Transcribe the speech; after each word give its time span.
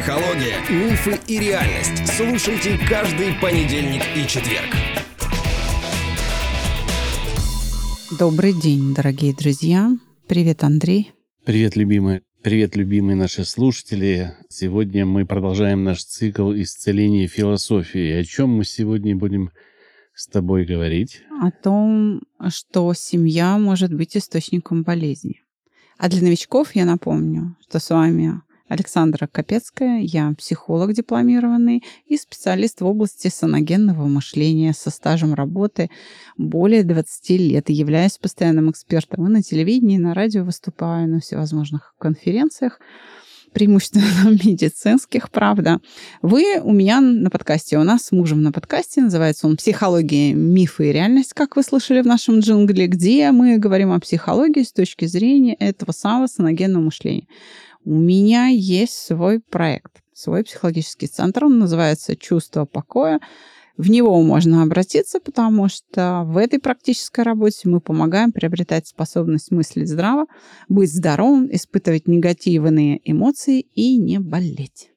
Психология, 0.00 0.56
мифы 0.70 1.20
и 1.28 1.38
реальность. 1.38 2.06
Слушайте 2.16 2.78
каждый 2.88 3.34
понедельник 3.34 4.00
и 4.16 4.26
четверг. 4.26 4.74
Добрый 8.18 8.54
день, 8.54 8.94
дорогие 8.94 9.34
друзья. 9.34 9.90
Привет, 10.26 10.64
Андрей. 10.64 11.12
Привет, 11.44 11.76
любимые. 11.76 12.22
Привет, 12.40 12.76
любимые 12.76 13.14
наши 13.14 13.44
слушатели. 13.44 14.32
Сегодня 14.48 15.04
мы 15.04 15.26
продолжаем 15.26 15.84
наш 15.84 16.02
цикл 16.02 16.50
исцеления 16.54 17.26
философии. 17.26 18.12
О 18.12 18.24
чем 18.24 18.56
мы 18.56 18.64
сегодня 18.64 19.14
будем 19.14 19.50
с 20.14 20.26
тобой 20.28 20.64
говорить? 20.64 21.20
О 21.42 21.50
том, 21.50 22.22
что 22.48 22.94
семья 22.94 23.58
может 23.58 23.92
быть 23.92 24.16
источником 24.16 24.82
болезни. 24.82 25.42
А 25.98 26.08
для 26.08 26.22
новичков 26.22 26.74
я 26.74 26.86
напомню, 26.86 27.54
что 27.68 27.78
с 27.78 27.90
вами 27.90 28.40
Александра 28.70 29.26
Капецкая, 29.26 29.98
я 30.00 30.32
психолог 30.38 30.92
дипломированный 30.92 31.82
и 32.06 32.16
специалист 32.16 32.80
в 32.80 32.86
области 32.86 33.26
саногенного 33.26 34.06
мышления 34.06 34.72
со 34.72 34.90
стажем 34.90 35.34
работы 35.34 35.90
более 36.38 36.84
20 36.84 37.30
лет 37.30 37.68
и 37.68 37.72
являюсь 37.72 38.16
постоянным 38.16 38.70
экспертом 38.70 39.26
и 39.26 39.28
на 39.28 39.42
телевидении, 39.42 39.96
и 39.96 39.98
на 40.00 40.14
радио 40.14 40.44
выступаю 40.44 41.08
на 41.08 41.18
всевозможных 41.18 41.96
конференциях, 41.98 42.78
преимущественно 43.52 44.30
медицинских, 44.44 45.30
правда. 45.30 45.80
Вы 46.22 46.60
у 46.62 46.72
меня 46.72 47.00
на 47.00 47.28
подкасте, 47.28 47.76
у 47.76 47.82
нас 47.82 48.04
с 48.04 48.12
мужем 48.12 48.40
на 48.40 48.52
подкасте, 48.52 49.02
называется 49.02 49.48
он 49.48 49.56
«Психология, 49.56 50.32
мифы 50.32 50.90
и 50.90 50.92
реальность», 50.92 51.34
как 51.34 51.56
вы 51.56 51.64
слышали 51.64 52.02
в 52.02 52.06
нашем 52.06 52.38
джунгле, 52.38 52.86
где 52.86 53.32
мы 53.32 53.58
говорим 53.58 53.90
о 53.90 53.98
психологии 53.98 54.62
с 54.62 54.72
точки 54.72 55.06
зрения 55.06 55.54
этого 55.54 55.90
самого 55.90 56.28
саногенного 56.28 56.84
мышления. 56.84 57.26
У 57.84 57.94
меня 57.94 58.46
есть 58.46 58.94
свой 58.94 59.40
проект, 59.40 60.02
свой 60.12 60.44
психологический 60.44 61.06
центр. 61.06 61.44
Он 61.44 61.58
называется 61.58 62.16
«Чувство 62.16 62.64
покоя». 62.66 63.20
В 63.76 63.88
него 63.88 64.20
можно 64.20 64.62
обратиться, 64.62 65.20
потому 65.20 65.68
что 65.68 66.24
в 66.26 66.36
этой 66.36 66.58
практической 66.58 67.22
работе 67.22 67.66
мы 67.66 67.80
помогаем 67.80 68.30
приобретать 68.30 68.86
способность 68.86 69.50
мыслить 69.50 69.88
здраво, 69.88 70.26
быть 70.68 70.92
здоровым, 70.92 71.48
испытывать 71.50 72.06
негативные 72.06 73.00
эмоции 73.10 73.60
и 73.60 73.96
не 73.96 74.18
болеть. 74.18 74.90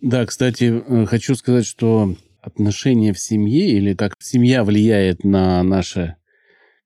Да, 0.00 0.24
кстати, 0.26 0.80
э, 0.86 1.06
хочу 1.06 1.34
сказать, 1.34 1.66
что 1.66 2.14
отношения 2.40 3.12
в 3.12 3.18
семье 3.18 3.68
или 3.70 3.94
как 3.94 4.14
семья 4.20 4.62
влияет 4.62 5.24
на 5.24 5.64
наше 5.64 6.14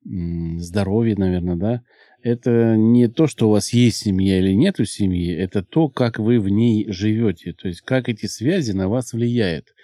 здоровье, 0.05 1.15
наверное, 1.17 1.57
да, 1.57 1.83
это 2.23 2.77
не 2.77 3.09
то, 3.09 3.27
что 3.27 3.49
у 3.49 3.53
вас 3.53 3.73
есть 3.73 3.99
семья 3.99 4.39
или 4.39 4.53
нету 4.53 4.85
семьи, 4.85 5.35
это 5.35 5.63
то, 5.63 5.89
как 5.89 6.19
вы 6.19 6.41
в 6.41 6.49
ней 6.49 6.91
живете, 6.91 7.53
то 7.53 7.69
есть 7.69 7.83
как 7.83 8.09
эти 8.09 8.27
связи 8.27 8.73
на 8.73 8.89
вас 8.89 9.13
влияют. 9.13 9.75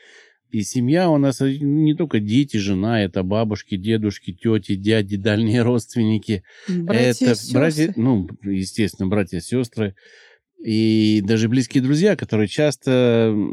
И 0.50 0.62
семья 0.62 1.10
у 1.10 1.18
нас 1.18 1.40
не 1.40 1.94
только 1.94 2.20
дети, 2.20 2.56
жена, 2.56 3.02
это 3.02 3.22
бабушки, 3.22 3.76
дедушки, 3.76 4.32
тети, 4.32 4.76
дяди, 4.76 5.16
дальние 5.16 5.62
родственники. 5.64 6.42
Братья, 6.68 7.26
это 7.26 7.34
сестры. 7.34 7.58
братья, 7.58 7.92
ну, 7.96 8.28
естественно, 8.42 9.08
братья, 9.08 9.40
сестры. 9.40 9.94
И 10.58 11.22
даже 11.24 11.48
близкие 11.48 11.82
друзья, 11.82 12.16
которые 12.16 12.48
часто 12.48 12.90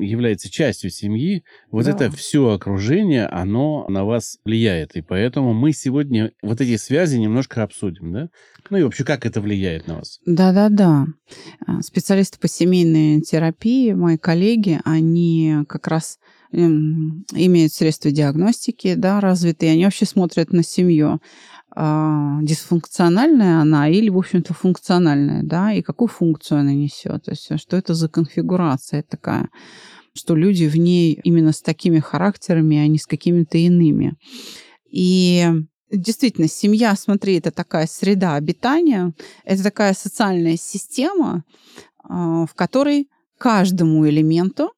являются 0.01 0.49
частью 0.49 0.89
семьи, 0.89 1.43
вот 1.69 1.85
Да. 1.85 1.91
это 1.91 2.09
все 2.11 2.49
окружение, 2.49 3.27
оно 3.27 3.85
на 3.89 4.03
вас 4.05 4.39
влияет. 4.43 4.95
И 4.95 5.01
поэтому 5.01 5.53
мы 5.53 5.71
сегодня 5.71 6.31
вот 6.41 6.61
эти 6.61 6.77
связи 6.77 7.17
немножко 7.17 7.61
обсудим, 7.63 8.11
да? 8.11 8.29
Ну 8.71 8.77
и 8.77 8.83
вообще, 8.83 9.03
как 9.03 9.25
это 9.25 9.39
влияет 9.41 9.85
на 9.87 9.97
вас? 9.97 10.19
Да-да-да. 10.25 11.05
А, 11.67 11.81
Специалисты 11.81 12.39
по 12.39 12.47
семейной 12.47 13.21
терапии, 13.21 13.93
мои 13.93 14.17
коллеги, 14.17 14.79
они 14.83 15.57
как 15.67 15.87
раз 15.87 16.17
эм, 16.51 17.25
имеют 17.33 17.73
средства 17.73 18.09
диагностики, 18.11 18.95
да, 18.95 19.19
развитые, 19.19 19.73
они 19.73 19.83
вообще 19.85 20.05
смотрят 20.05 20.51
на 20.51 20.63
семью. 20.63 21.19
А, 21.77 22.39
Дисфункциональная 22.41 23.59
она 23.59 23.89
или, 23.89 24.09
в 24.09 24.17
общем-то, 24.17 24.53
функциональная, 24.53 25.43
да, 25.43 25.73
и 25.73 25.81
какую 25.81 26.07
функцию 26.07 26.61
она 26.61 26.73
несет. 26.73 27.25
То 27.25 27.31
есть, 27.31 27.59
что 27.59 27.75
это 27.75 27.93
за 27.93 28.07
конфигурация 28.07 29.03
такая, 29.03 29.49
что 30.13 30.35
люди 30.35 30.65
в 30.65 30.77
ней 30.77 31.19
именно 31.23 31.51
с 31.51 31.61
такими 31.61 31.99
характерами, 31.99 32.77
а 32.77 32.87
не 32.87 32.97
с 32.97 33.05
какими-то 33.05 33.57
иными. 33.57 34.15
И 34.89 35.45
действительно, 35.91 36.47
семья, 36.47 36.95
смотри, 36.95 37.37
это 37.39 37.51
такая 37.51 37.87
среда 37.87 38.35
обитания, 38.35 39.13
это 39.43 39.61
такая 39.61 39.93
социальная 39.93 40.55
система, 40.55 41.43
а, 42.03 42.45
в 42.45 42.53
которой 42.55 43.09
каждому 43.37 44.07
элементу 44.07 44.71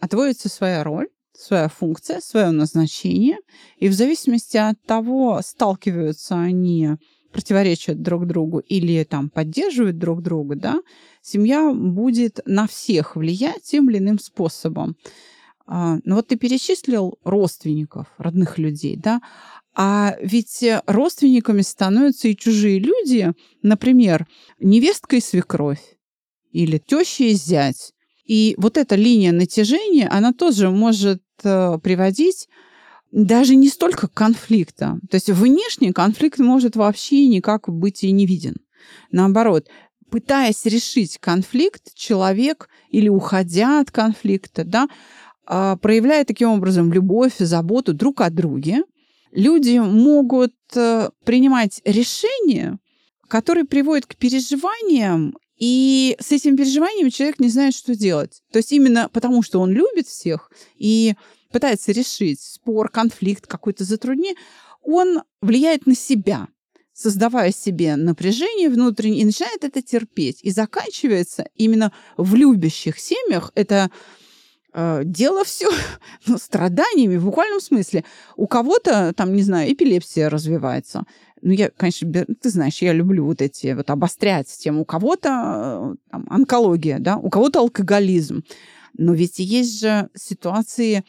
отводится 0.00 0.48
своя 0.48 0.84
роль, 0.84 1.08
своя 1.36 1.68
функция, 1.68 2.20
свое 2.20 2.50
назначение. 2.50 3.38
И 3.78 3.88
в 3.88 3.92
зависимости 3.92 4.56
от 4.56 4.80
того, 4.86 5.40
сталкиваются 5.44 6.36
они, 6.36 6.90
противоречат 7.32 8.00
друг 8.00 8.26
другу 8.26 8.60
или 8.60 9.02
там 9.04 9.28
поддерживают 9.28 9.98
друг 9.98 10.22
друга, 10.22 10.54
да, 10.54 10.80
семья 11.20 11.72
будет 11.72 12.40
на 12.46 12.68
всех 12.68 13.16
влиять 13.16 13.62
тем 13.64 13.90
или 13.90 13.98
иным 13.98 14.20
способом. 14.20 14.96
А, 15.66 15.98
Ну 16.04 16.16
вот 16.16 16.28
ты 16.28 16.36
перечислил 16.36 17.18
родственников, 17.24 18.06
родных 18.18 18.58
людей, 18.58 18.96
да, 18.96 19.20
а 19.74 20.16
ведь 20.20 20.64
родственниками 20.86 21.62
становятся 21.62 22.28
и 22.28 22.36
чужие 22.36 22.78
люди, 22.78 23.32
например, 23.62 24.26
невестка 24.60 25.16
и 25.16 25.20
свекровь, 25.20 25.82
или 26.52 26.78
теща 26.78 27.24
и 27.24 27.32
зять. 27.32 27.93
И 28.24 28.54
вот 28.58 28.76
эта 28.76 28.94
линия 28.94 29.32
натяжения, 29.32 30.08
она 30.10 30.32
тоже 30.32 30.70
может 30.70 31.22
э, 31.42 31.78
приводить 31.82 32.48
даже 33.12 33.54
не 33.54 33.68
столько 33.68 34.08
к 34.08 34.14
конфликтам. 34.14 35.00
То 35.08 35.16
есть 35.16 35.30
внешний 35.30 35.92
конфликт 35.92 36.38
может 36.38 36.74
вообще 36.74 37.28
никак 37.28 37.68
быть 37.68 38.02
и 38.02 38.10
не 38.10 38.26
виден. 38.26 38.56
Наоборот, 39.12 39.68
пытаясь 40.10 40.64
решить 40.64 41.18
конфликт, 41.18 41.94
человек 41.94 42.68
или 42.90 43.08
уходя 43.08 43.80
от 43.80 43.90
конфликта, 43.90 44.64
да, 44.64 44.88
а, 45.46 45.76
проявляя 45.76 46.24
таким 46.24 46.50
образом 46.50 46.92
любовь, 46.92 47.36
заботу 47.38 47.94
друг 47.94 48.20
о 48.20 48.30
друге, 48.30 48.82
люди 49.30 49.78
могут 49.78 50.54
э, 50.74 51.10
принимать 51.24 51.80
решения, 51.84 52.78
которые 53.28 53.64
приводят 53.64 54.06
к 54.06 54.16
переживаниям, 54.16 55.36
и 55.66 56.14
с 56.20 56.30
этим 56.30 56.58
переживанием 56.58 57.08
человек 57.08 57.38
не 57.38 57.48
знает, 57.48 57.74
что 57.74 57.96
делать. 57.96 58.42
То 58.52 58.58
есть 58.58 58.70
именно 58.70 59.08
потому, 59.10 59.42
что 59.42 59.60
он 59.60 59.70
любит 59.70 60.06
всех 60.06 60.50
и 60.76 61.14
пытается 61.50 61.90
решить 61.90 62.38
спор, 62.42 62.90
конфликт, 62.90 63.46
какое-то 63.46 63.84
затруднение, 63.84 64.34
он 64.82 65.22
влияет 65.40 65.86
на 65.86 65.94
себя, 65.94 66.48
создавая 66.92 67.50
себе 67.50 67.96
напряжение 67.96 68.68
внутреннее, 68.68 69.22
и 69.22 69.24
начинает 69.24 69.64
это 69.64 69.80
терпеть. 69.80 70.40
И 70.42 70.50
заканчивается 70.50 71.48
именно 71.54 71.92
в 72.18 72.34
любящих 72.34 72.98
семьях 72.98 73.50
это 73.54 73.90
дело 75.04 75.44
все 75.44 75.68
ну, 76.26 76.38
страданиями 76.38 77.16
в 77.16 77.24
буквальном 77.24 77.60
смысле. 77.60 78.04
У 78.36 78.46
кого-то, 78.46 79.12
там, 79.14 79.32
не 79.34 79.42
знаю, 79.42 79.72
эпилепсия 79.72 80.28
развивается. 80.28 81.04
Ну, 81.42 81.52
я, 81.52 81.70
конечно, 81.70 82.10
ты 82.10 82.50
знаешь, 82.50 82.78
я 82.78 82.92
люблю 82.92 83.24
вот 83.26 83.42
эти, 83.42 83.72
вот 83.74 83.90
обострять 83.90 84.48
тему. 84.48 84.82
У 84.82 84.84
кого-то 84.84 85.28
э, 85.28 85.96
там, 86.10 86.26
онкология, 86.30 86.98
да, 86.98 87.16
у 87.18 87.28
кого-то 87.28 87.60
алкоголизм. 87.60 88.42
Но 88.96 89.12
ведь 89.12 89.38
есть 89.38 89.80
же 89.80 90.08
ситуации 90.14 91.04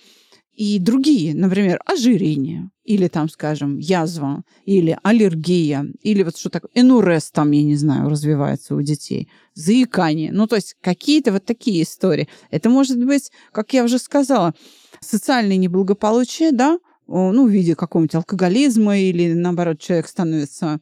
и 0.55 0.79
другие, 0.79 1.35
например, 1.35 1.79
ожирение, 1.85 2.69
или 2.85 3.07
там, 3.07 3.29
скажем, 3.29 3.77
язва, 3.77 4.43
или 4.65 4.97
аллергия, 5.03 5.85
или 6.01 6.23
вот 6.23 6.37
что 6.37 6.49
такое, 6.49 6.71
энурез 6.73 7.29
там, 7.31 7.51
я 7.51 7.63
не 7.63 7.75
знаю, 7.75 8.09
развивается 8.09 8.75
у 8.75 8.81
детей, 8.81 9.27
заикание. 9.53 10.31
Ну, 10.31 10.47
то 10.47 10.55
есть 10.55 10.75
какие-то 10.81 11.33
вот 11.33 11.43
такие 11.43 11.83
истории. 11.83 12.29
Это 12.51 12.69
может 12.69 13.03
быть, 13.03 13.31
как 13.51 13.73
я 13.73 13.83
уже 13.83 13.99
сказала, 13.99 14.53
социальное 15.01 15.57
неблагополучие, 15.57 16.51
да, 16.51 16.79
ну, 17.07 17.45
в 17.45 17.49
виде 17.49 17.75
какого-нибудь 17.75 18.15
алкоголизма, 18.15 18.97
или, 18.97 19.33
наоборот, 19.33 19.79
человек 19.79 20.07
становится 20.07 20.79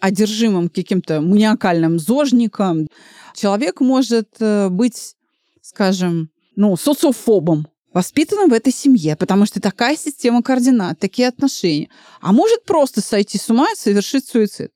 одержимым 0.00 0.68
каким-то 0.68 1.20
маниакальным 1.20 1.98
зожником. 1.98 2.88
Человек 3.34 3.80
может 3.80 4.28
э, 4.40 4.68
быть, 4.68 5.14
скажем, 5.62 6.30
ну, 6.54 6.76
социофобом, 6.76 7.66
воспитанным 7.96 8.50
в 8.50 8.52
этой 8.52 8.74
семье, 8.74 9.16
потому 9.16 9.46
что 9.46 9.58
такая 9.58 9.96
система 9.96 10.42
координат, 10.42 10.98
такие 10.98 11.28
отношения. 11.28 11.88
А 12.20 12.32
может 12.34 12.62
просто 12.64 13.00
сойти 13.00 13.38
с 13.38 13.48
ума 13.48 13.72
и 13.72 13.74
совершить 13.74 14.28
суицид. 14.28 14.70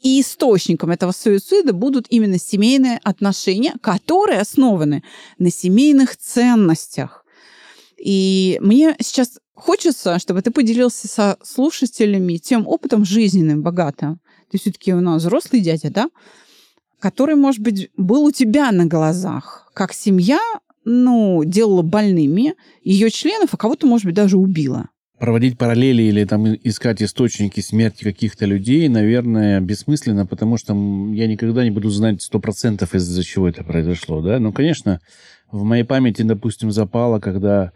И 0.00 0.20
источником 0.20 0.92
этого 0.92 1.10
суицида 1.10 1.72
будут 1.72 2.06
именно 2.10 2.38
семейные 2.38 3.00
отношения, 3.02 3.74
которые 3.82 4.38
основаны 4.38 5.02
на 5.38 5.50
семейных 5.50 6.16
ценностях. 6.16 7.24
И 7.98 8.56
мне 8.62 8.94
сейчас 9.00 9.40
хочется, 9.54 10.20
чтобы 10.20 10.40
ты 10.40 10.52
поделился 10.52 11.08
со 11.08 11.38
слушателями 11.42 12.36
тем 12.36 12.68
опытом 12.68 13.04
жизненным, 13.04 13.62
богатым. 13.62 14.20
Ты 14.52 14.58
все-таки 14.58 14.94
у 14.94 15.00
нас 15.00 15.22
взрослый 15.22 15.60
дядя, 15.60 15.90
да? 15.90 16.08
который, 17.00 17.34
может 17.34 17.60
быть, 17.62 17.90
был 17.96 18.26
у 18.26 18.30
тебя 18.30 18.70
на 18.70 18.86
глазах, 18.86 19.70
как 19.74 19.92
семья, 19.92 20.38
ну, 20.84 21.42
делала 21.44 21.82
больными 21.82 22.54
ее 22.82 23.10
членов, 23.10 23.50
а 23.52 23.56
кого-то, 23.56 23.86
может 23.86 24.06
быть, 24.06 24.14
даже 24.14 24.36
убила. 24.36 24.88
Проводить 25.18 25.58
параллели 25.58 26.02
или 26.02 26.24
там 26.24 26.54
искать 26.54 27.02
источники 27.02 27.60
смерти 27.60 28.04
каких-то 28.04 28.46
людей, 28.46 28.88
наверное, 28.88 29.60
бессмысленно, 29.60 30.24
потому 30.24 30.56
что 30.56 30.72
я 31.12 31.26
никогда 31.26 31.62
не 31.62 31.70
буду 31.70 31.90
знать 31.90 32.22
сто 32.22 32.40
процентов, 32.40 32.94
из-за 32.94 33.22
чего 33.22 33.46
это 33.46 33.62
произошло, 33.62 34.22
да. 34.22 34.38
Ну, 34.38 34.50
конечно, 34.52 35.00
в 35.52 35.62
моей 35.62 35.84
памяти, 35.84 36.22
допустим, 36.22 36.70
запало, 36.70 37.20
когда 37.20 37.72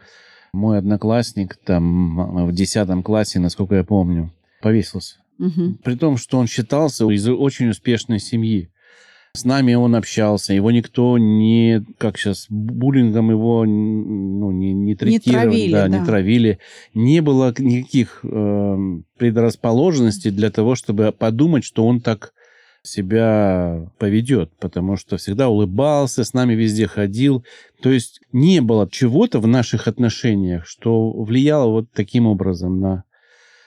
мой 0.55 0.79
одноклассник 0.79 1.56
там 1.56 2.47
в 2.47 2.53
десятом 2.55 3.03
классе, 3.03 3.41
насколько 3.41 3.75
я 3.75 3.85
помню, 3.85 4.33
повесился. 4.62 5.17
Угу. 5.39 5.79
При 5.83 5.97
том, 5.97 6.17
что 6.17 6.39
он 6.39 6.47
считался 6.47 7.06
из 7.11 7.29
очень 7.29 7.69
успешной 7.69 8.21
семьи. 8.21 8.71
С 9.36 9.44
нами 9.44 9.75
он 9.75 9.96
общался, 9.96 10.54
его 10.54 10.70
никто 10.70 11.19
не, 11.19 11.84
как 11.98 12.19
сейчас, 12.19 12.46
буллингом 12.48 13.31
его 13.31 13.64
ну, 13.64 14.52
не, 14.52 14.72
не 14.72 14.94
третировали, 14.94 15.46
не 15.46 15.50
травили, 15.50 15.72
да, 15.72 15.88
да. 15.88 15.98
не 15.98 16.06
травили. 16.06 16.58
Не 16.94 17.20
было 17.20 17.52
никаких 17.58 18.20
э, 18.22 18.76
предрасположенностей 19.19 20.31
для 20.31 20.52
того, 20.52 20.76
чтобы 20.76 21.10
подумать, 21.10 21.64
что 21.64 21.84
он 21.84 22.00
так 22.00 22.32
себя 22.84 23.90
поведет, 23.98 24.52
потому 24.60 24.96
что 24.96 25.16
всегда 25.16 25.48
улыбался, 25.48 26.22
с 26.22 26.32
нами 26.32 26.54
везде 26.54 26.86
ходил. 26.86 27.44
То 27.82 27.90
есть 27.90 28.20
не 28.31 28.60
было 28.60 28.88
чего-то 28.88 29.40
в 29.40 29.48
наших 29.48 29.88
отношениях, 29.88 30.64
что 30.64 31.10
влияло 31.10 31.70
вот 31.70 31.90
таким 31.92 32.28
образом 32.28 32.78
на 32.78 33.02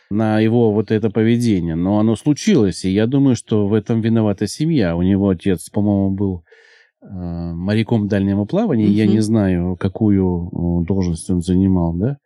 на 0.09 0.39
его 0.39 0.71
вот 0.71 0.91
это 0.91 1.09
поведение. 1.09 1.75
Но 1.75 1.99
оно 1.99 2.15
случилось, 2.15 2.85
и 2.85 2.89
я 2.89 3.07
думаю, 3.07 3.35
что 3.35 3.67
в 3.67 3.73
этом 3.73 4.01
виновата 4.01 4.47
семья. 4.47 4.95
У 4.95 5.01
него 5.01 5.29
отец, 5.29 5.69
по-моему, 5.69 6.11
был 6.11 6.43
э, 7.01 7.05
моряком 7.07 8.07
дальнего 8.07 8.45
плавания. 8.45 8.85
Мгм. 8.85 8.93
Я 8.93 9.07
не 9.07 9.19
знаю, 9.19 9.75
какую 9.75 10.85
должность 10.85 11.29
он 11.29 11.41
занимал, 11.41 11.93
да. 11.93 12.17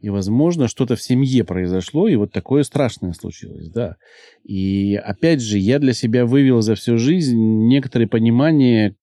И, 0.00 0.10
возможно, 0.10 0.68
что-то 0.68 0.94
в 0.94 1.02
семье 1.02 1.42
произошло, 1.42 2.06
и 2.06 2.14
вот 2.14 2.32
такое 2.32 2.62
страшное 2.62 3.12
случилось, 3.14 3.68
да. 3.68 3.96
И, 4.44 4.94
опять 4.94 5.42
же, 5.42 5.58
я 5.58 5.80
для 5.80 5.92
себя 5.92 6.24
вывел 6.24 6.60
за 6.62 6.76
всю 6.76 6.98
жизнь 6.98 7.36
некоторое 7.36 8.06
понимание, 8.06 8.94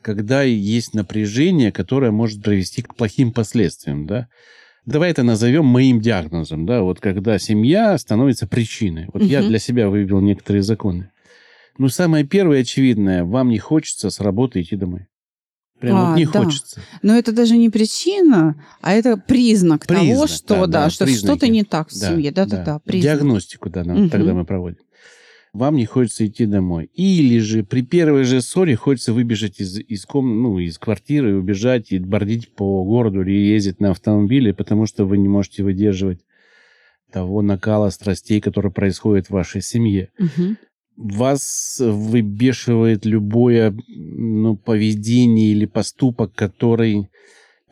когда 0.00 0.42
есть 0.42 0.94
напряжение, 0.94 1.72
которое 1.72 2.12
может 2.12 2.42
привести 2.42 2.82
к 2.82 2.94
плохим 2.94 3.32
последствиям, 3.32 4.06
да. 4.06 4.28
Давай 4.84 5.10
это 5.12 5.22
назовем 5.22 5.64
моим 5.64 6.00
диагнозом, 6.00 6.66
да, 6.66 6.82
вот 6.82 6.98
когда 6.98 7.38
семья 7.38 7.96
становится 7.98 8.48
причиной. 8.48 9.06
Вот 9.12 9.22
я 9.22 9.40
Мгм. 9.40 9.48
для 9.50 9.58
себя 9.60 9.88
вывел 9.88 10.20
некоторые 10.20 10.62
законы. 10.62 11.10
Ну, 11.78 11.88
самое 11.88 12.24
первое 12.24 12.60
очевидное, 12.62 13.24
вам 13.24 13.48
не 13.50 13.58
хочется 13.58 14.10
с 14.10 14.18
работы 14.20 14.60
идти 14.60 14.74
домой. 14.76 15.06
Прям 15.78 15.96
А, 15.96 16.10
вот 16.10 16.16
не 16.16 16.26
да. 16.26 16.44
хочется. 16.44 16.80
Но 17.02 17.14
это 17.16 17.32
даже 17.32 17.56
не 17.56 17.70
причина, 17.70 18.62
а 18.82 18.92
это 18.92 19.16
признак, 19.16 19.86
того, 19.86 20.00
Признак, 20.00 20.28
что, 20.28 20.54
да, 20.54 20.66
да, 20.66 20.84
да, 20.84 20.90
что 20.90 21.06
что-то 21.08 21.48
не 21.48 21.64
так 21.64 21.88
в 21.88 21.92
семье. 21.92 22.30
Да-да-да, 22.30 22.78
признак. 22.80 23.02
Диагностику 23.18 23.70
да, 23.70 23.84
нам- 23.84 23.98
Мгм. 24.02 24.10
тогда 24.10 24.34
мы 24.34 24.44
проводим. 24.44 24.78
Вам 25.52 25.76
не 25.76 25.84
хочется 25.84 26.26
идти 26.26 26.46
домой. 26.46 26.90
Или 26.94 27.38
же 27.38 27.62
при 27.62 27.82
первой 27.82 28.24
же 28.24 28.40
ссоре 28.40 28.74
хочется 28.74 29.12
выбежать 29.12 29.60
из, 29.60 29.78
из, 29.78 30.06
ком, 30.06 30.42
ну, 30.42 30.58
из 30.58 30.78
квартиры, 30.78 31.36
убежать 31.36 31.92
и 31.92 31.98
бордить 31.98 32.54
по 32.54 32.82
городу 32.84 33.20
или 33.20 33.32
ездить 33.32 33.78
на 33.78 33.90
автомобиле, 33.90 34.54
потому 34.54 34.86
что 34.86 35.04
вы 35.04 35.18
не 35.18 35.28
можете 35.28 35.62
выдерживать 35.62 36.20
того 37.12 37.42
накала 37.42 37.90
страстей, 37.90 38.40
который 38.40 38.72
происходит 38.72 39.26
в 39.26 39.32
вашей 39.32 39.60
семье. 39.60 40.08
Мгм. 40.18 40.56
Вас 40.96 41.76
выбешивает 41.84 43.04
любое 43.04 43.74
ну, 43.88 44.56
поведение 44.56 45.52
или 45.52 45.66
поступок, 45.66 46.32
который 46.34 47.08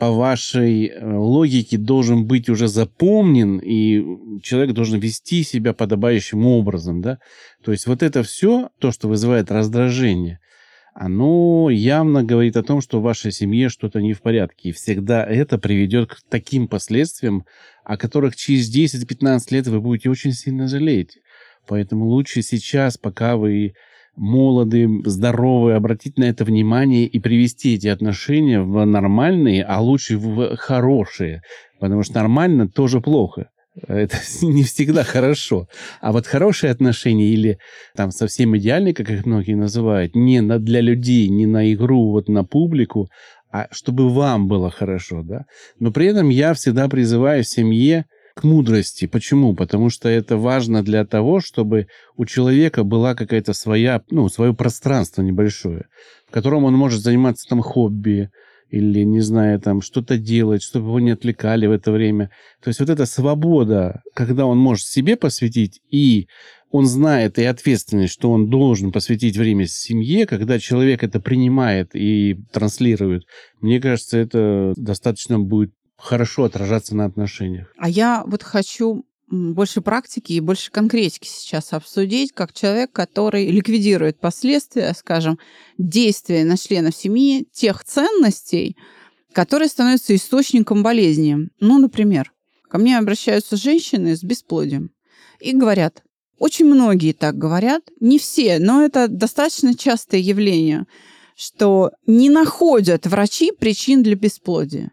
по 0.00 0.10
вашей 0.10 0.86
э, 0.86 1.14
логике 1.14 1.76
должен 1.76 2.26
быть 2.26 2.48
уже 2.48 2.68
запомнен, 2.68 3.58
и 3.58 4.02
человек 4.42 4.72
должен 4.72 4.98
вести 4.98 5.42
себя 5.42 5.74
подобающим 5.74 6.46
образом, 6.46 7.02
да. 7.02 7.18
То 7.62 7.70
есть 7.70 7.86
вот 7.86 8.02
это 8.02 8.22
все, 8.22 8.70
то, 8.78 8.92
что 8.92 9.08
вызывает 9.08 9.50
раздражение, 9.50 10.40
оно 10.94 11.68
явно 11.68 12.24
говорит 12.24 12.56
о 12.56 12.62
том, 12.62 12.80
что 12.80 12.98
в 12.98 13.02
вашей 13.02 13.30
семье 13.30 13.68
что-то 13.68 14.00
не 14.00 14.14
в 14.14 14.22
порядке. 14.22 14.70
И 14.70 14.72
всегда 14.72 15.22
это 15.22 15.58
приведет 15.58 16.08
к 16.08 16.16
таким 16.30 16.66
последствиям, 16.66 17.44
о 17.84 17.98
которых 17.98 18.36
через 18.36 18.74
10-15 18.74 19.40
лет 19.50 19.66
вы 19.66 19.82
будете 19.82 20.08
очень 20.08 20.32
сильно 20.32 20.66
жалеть. 20.66 21.18
Поэтому 21.68 22.06
лучше 22.06 22.40
сейчас, 22.40 22.96
пока 22.96 23.36
вы 23.36 23.74
молоды, 24.16 24.88
здоровы, 25.04 25.74
обратить 25.74 26.18
на 26.18 26.24
это 26.24 26.44
внимание 26.44 27.06
и 27.06 27.18
привести 27.18 27.74
эти 27.74 27.88
отношения 27.88 28.60
в 28.60 28.84
нормальные, 28.84 29.64
а 29.64 29.80
лучше 29.80 30.18
в 30.18 30.56
хорошие. 30.56 31.42
Потому 31.78 32.02
что 32.02 32.14
нормально 32.14 32.68
тоже 32.68 33.00
плохо. 33.00 33.50
Это 33.86 34.16
не 34.42 34.64
всегда 34.64 35.04
хорошо. 35.04 35.68
А 36.00 36.12
вот 36.12 36.26
хорошие 36.26 36.70
отношения 36.70 37.28
или 37.28 37.58
там 37.94 38.10
совсем 38.10 38.56
идеальные, 38.56 38.94
как 38.94 39.10
их 39.10 39.26
многие 39.26 39.54
называют, 39.54 40.14
не 40.14 40.40
на, 40.40 40.58
для 40.58 40.80
людей, 40.80 41.28
не 41.28 41.46
на 41.46 41.72
игру, 41.72 42.10
вот 42.10 42.28
на 42.28 42.44
публику, 42.44 43.08
а 43.52 43.68
чтобы 43.72 44.08
вам 44.10 44.48
было 44.48 44.70
хорошо, 44.70 45.22
да. 45.22 45.44
Но 45.78 45.90
при 45.90 46.06
этом 46.06 46.28
я 46.28 46.54
всегда 46.54 46.88
призываю 46.88 47.42
в 47.42 47.48
семье 47.48 48.06
к 48.34 48.44
мудрости. 48.44 49.06
Почему? 49.06 49.54
Потому 49.54 49.90
что 49.90 50.08
это 50.08 50.36
важно 50.36 50.82
для 50.82 51.04
того, 51.04 51.40
чтобы 51.40 51.88
у 52.16 52.24
человека 52.24 52.84
была 52.84 53.14
какая-то 53.14 53.52
своя, 53.52 54.02
ну, 54.10 54.28
свое 54.28 54.54
пространство 54.54 55.22
небольшое, 55.22 55.86
в 56.28 56.32
котором 56.32 56.64
он 56.64 56.74
может 56.74 57.00
заниматься 57.00 57.48
там 57.48 57.60
хобби, 57.62 58.30
или, 58.70 59.02
не 59.02 59.20
знаю, 59.20 59.60
там 59.60 59.82
что-то 59.82 60.16
делать, 60.16 60.62
чтобы 60.62 60.86
его 60.86 61.00
не 61.00 61.10
отвлекали 61.10 61.66
в 61.66 61.72
это 61.72 61.90
время. 61.90 62.30
То 62.62 62.68
есть 62.68 62.80
вот 62.80 62.88
эта 62.88 63.04
свобода, 63.04 64.02
когда 64.14 64.46
он 64.46 64.58
может 64.58 64.86
себе 64.86 65.16
посвятить, 65.16 65.80
и 65.90 66.28
он 66.70 66.86
знает 66.86 67.38
и 67.38 67.44
ответственность, 67.44 68.12
что 68.12 68.30
он 68.30 68.48
должен 68.48 68.92
посвятить 68.92 69.36
время 69.36 69.66
семье, 69.66 70.26
когда 70.26 70.60
человек 70.60 71.02
это 71.02 71.18
принимает 71.18 71.90
и 71.94 72.36
транслирует, 72.52 73.24
мне 73.60 73.80
кажется, 73.80 74.18
это 74.18 74.72
достаточно 74.76 75.40
будет 75.40 75.72
хорошо 76.00 76.44
отражаться 76.44 76.96
на 76.96 77.04
отношениях. 77.04 77.72
А 77.78 77.88
я 77.88 78.24
вот 78.26 78.42
хочу 78.42 79.04
больше 79.30 79.80
практики 79.80 80.32
и 80.32 80.40
больше 80.40 80.70
конкретики 80.70 81.28
сейчас 81.28 81.72
обсудить, 81.72 82.32
как 82.32 82.52
человек, 82.52 82.90
который 82.92 83.46
ликвидирует 83.46 84.18
последствия, 84.18 84.92
скажем, 84.96 85.38
действия 85.78 86.44
на 86.44 86.56
членов 86.56 86.96
семьи 86.96 87.46
тех 87.52 87.84
ценностей, 87.84 88.76
которые 89.32 89.68
становятся 89.68 90.14
источником 90.16 90.82
болезни. 90.82 91.48
Ну, 91.60 91.78
например, 91.78 92.32
ко 92.68 92.78
мне 92.78 92.98
обращаются 92.98 93.56
женщины 93.56 94.16
с 94.16 94.24
бесплодием 94.24 94.90
и 95.38 95.52
говорят, 95.52 96.02
очень 96.38 96.64
многие 96.64 97.12
так 97.12 97.36
говорят, 97.36 97.82
не 98.00 98.18
все, 98.18 98.58
но 98.58 98.82
это 98.82 99.06
достаточно 99.08 99.76
частое 99.76 100.20
явление, 100.20 100.86
что 101.36 101.90
не 102.06 102.30
находят 102.30 103.06
врачи 103.06 103.52
причин 103.52 104.02
для 104.02 104.16
бесплодия. 104.16 104.90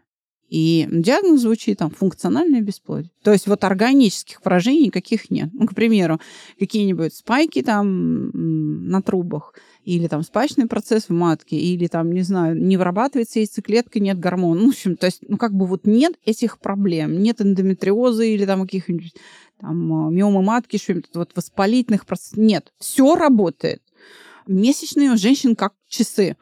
И 0.48 0.88
диагноз 0.90 1.42
звучит 1.42 1.78
там 1.78 1.90
функциональное 1.90 2.62
бесплодие. 2.62 3.10
То 3.22 3.32
есть 3.32 3.46
вот 3.46 3.64
органических 3.64 4.40
поражений 4.40 4.86
никаких 4.86 5.30
нет. 5.30 5.50
Ну, 5.52 5.66
к 5.66 5.74
примеру, 5.74 6.20
какие-нибудь 6.58 7.14
спайки 7.14 7.62
там 7.62 8.88
на 8.88 9.02
трубах, 9.02 9.54
или 9.84 10.06
там 10.06 10.22
спаечный 10.22 10.66
процесс 10.66 11.04
в 11.08 11.12
матке, 11.12 11.56
или 11.56 11.86
там, 11.86 12.12
не 12.12 12.22
знаю, 12.22 12.56
не 12.56 12.76
вырабатывается 12.76 13.40
яйцеклетка, 13.40 14.00
нет 14.00 14.18
гормонов. 14.18 14.62
Ну, 14.62 14.66
в 14.70 14.72
общем, 14.72 14.96
то 14.96 15.06
есть, 15.06 15.20
ну, 15.28 15.36
как 15.36 15.52
бы 15.52 15.66
вот 15.66 15.86
нет 15.86 16.14
этих 16.24 16.58
проблем. 16.58 17.22
Нет 17.22 17.40
эндометриоза 17.42 18.24
или 18.24 18.46
там 18.46 18.62
каких-нибудь 18.62 19.14
там 19.60 19.92
а, 19.92 20.10
миомы 20.10 20.42
матки, 20.42 20.78
что-нибудь 20.78 21.10
вот 21.14 21.32
воспалительных 21.34 22.06
процессов. 22.06 22.38
Нет, 22.38 22.72
все 22.78 23.16
работает. 23.16 23.82
Месячные 24.46 25.10
у 25.10 25.16
женщин 25.16 25.56
как 25.56 25.74
часы. 25.88 26.36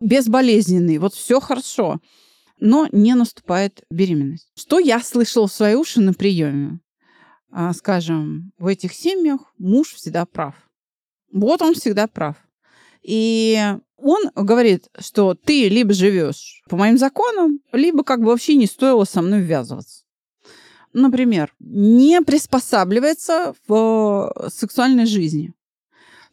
Безболезненные. 0.00 0.98
Вот 0.98 1.14
все 1.14 1.40
хорошо 1.40 2.00
но 2.58 2.88
не 2.92 3.14
наступает 3.14 3.84
беременность. 3.90 4.50
Что 4.56 4.78
я 4.78 5.00
слышала 5.00 5.46
в 5.46 5.52
свои 5.52 5.74
уши 5.74 6.00
на 6.00 6.12
приеме? 6.12 6.80
А, 7.50 7.72
скажем, 7.72 8.52
в 8.58 8.66
этих 8.66 8.92
семьях 8.92 9.40
муж 9.58 9.94
всегда 9.94 10.26
прав. 10.26 10.54
Вот 11.32 11.62
он 11.62 11.74
всегда 11.74 12.06
прав. 12.06 12.36
И 13.02 13.58
он 13.96 14.30
говорит, 14.34 14.88
что 14.98 15.34
ты 15.34 15.68
либо 15.68 15.92
живешь 15.92 16.62
по 16.68 16.76
моим 16.76 16.98
законам, 16.98 17.60
либо 17.72 18.04
как 18.04 18.20
бы 18.20 18.26
вообще 18.26 18.54
не 18.54 18.66
стоило 18.66 19.04
со 19.04 19.22
мной 19.22 19.40
ввязываться. 19.40 20.04
Например, 20.92 21.54
не 21.58 22.20
приспосабливается 22.22 23.54
в 23.68 24.32
сексуальной 24.48 25.06
жизни. 25.06 25.52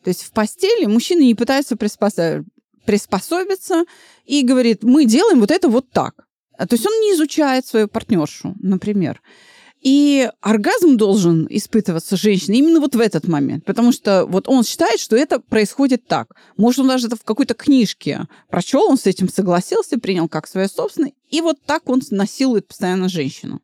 То 0.03 0.09
есть 0.09 0.23
в 0.23 0.31
постели 0.31 0.85
мужчины 0.85 1.21
не 1.21 1.35
пытаются 1.35 1.75
приспосабливаться 1.77 2.49
приспособиться 2.85 3.85
и 4.25 4.43
говорит, 4.43 4.83
мы 4.83 5.05
делаем 5.05 5.39
вот 5.39 5.51
это 5.51 5.67
вот 5.67 5.89
так. 5.91 6.25
То 6.57 6.67
есть 6.71 6.85
он 6.85 6.93
не 7.01 7.13
изучает 7.13 7.65
свою 7.65 7.87
партнершу, 7.87 8.55
например. 8.59 9.21
И 9.83 10.29
оргазм 10.39 10.95
должен 10.95 11.45
испытываться 11.49 12.15
женщиной 12.15 12.59
именно 12.59 12.79
вот 12.79 12.95
в 12.95 12.99
этот 13.01 13.27
момент, 13.27 13.65
потому 13.65 13.91
что 13.91 14.25
вот 14.25 14.47
он 14.47 14.63
считает, 14.63 15.01
что 15.01 15.17
это 15.17 15.41
происходит 15.41 16.07
так. 16.07 16.29
Может, 16.55 16.79
он 16.79 16.87
даже 16.87 17.07
это 17.07 17.17
в 17.17 17.25
какой-то 17.25 17.53
книжке 17.53 18.21
прочел, 18.49 18.83
он 18.83 18.97
с 18.97 19.07
этим 19.07 19.27
согласился, 19.27 19.99
принял 19.99 20.29
как 20.29 20.47
свое 20.47 20.69
собственное, 20.69 21.11
и 21.29 21.41
вот 21.41 21.57
так 21.65 21.89
он 21.89 22.01
насилует 22.11 22.65
постоянно 22.65 23.09
женщину. 23.09 23.61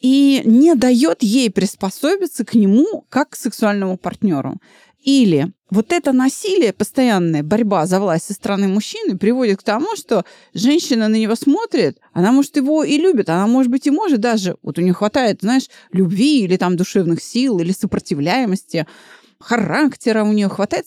И 0.00 0.42
не 0.44 0.74
дает 0.74 1.22
ей 1.22 1.48
приспособиться 1.52 2.44
к 2.44 2.54
нему 2.54 3.06
как 3.08 3.30
к 3.30 3.36
сексуальному 3.36 3.96
партнеру. 3.96 4.60
Или 5.02 5.52
вот 5.68 5.92
это 5.92 6.12
насилие, 6.12 6.72
постоянная 6.72 7.42
борьба 7.42 7.86
за 7.86 7.98
власть 7.98 8.26
со 8.26 8.34
стороны 8.34 8.68
мужчины 8.68 9.18
приводит 9.18 9.60
к 9.60 9.64
тому, 9.64 9.96
что 9.96 10.24
женщина 10.54 11.08
на 11.08 11.16
него 11.16 11.34
смотрит, 11.34 11.98
она, 12.12 12.30
может, 12.30 12.56
его 12.56 12.84
и 12.84 12.98
любит, 12.98 13.28
она, 13.28 13.46
может 13.46 13.70
быть, 13.70 13.86
и 13.86 13.90
может 13.90 14.20
даже, 14.20 14.56
вот 14.62 14.78
у 14.78 14.80
нее 14.82 14.92
хватает, 14.92 15.40
знаешь, 15.40 15.68
любви 15.92 16.44
или 16.44 16.56
там 16.56 16.76
душевных 16.76 17.22
сил, 17.22 17.58
или 17.58 17.72
сопротивляемости, 17.72 18.86
характера 19.40 20.22
у 20.24 20.32
нее 20.32 20.48
хватает 20.48 20.86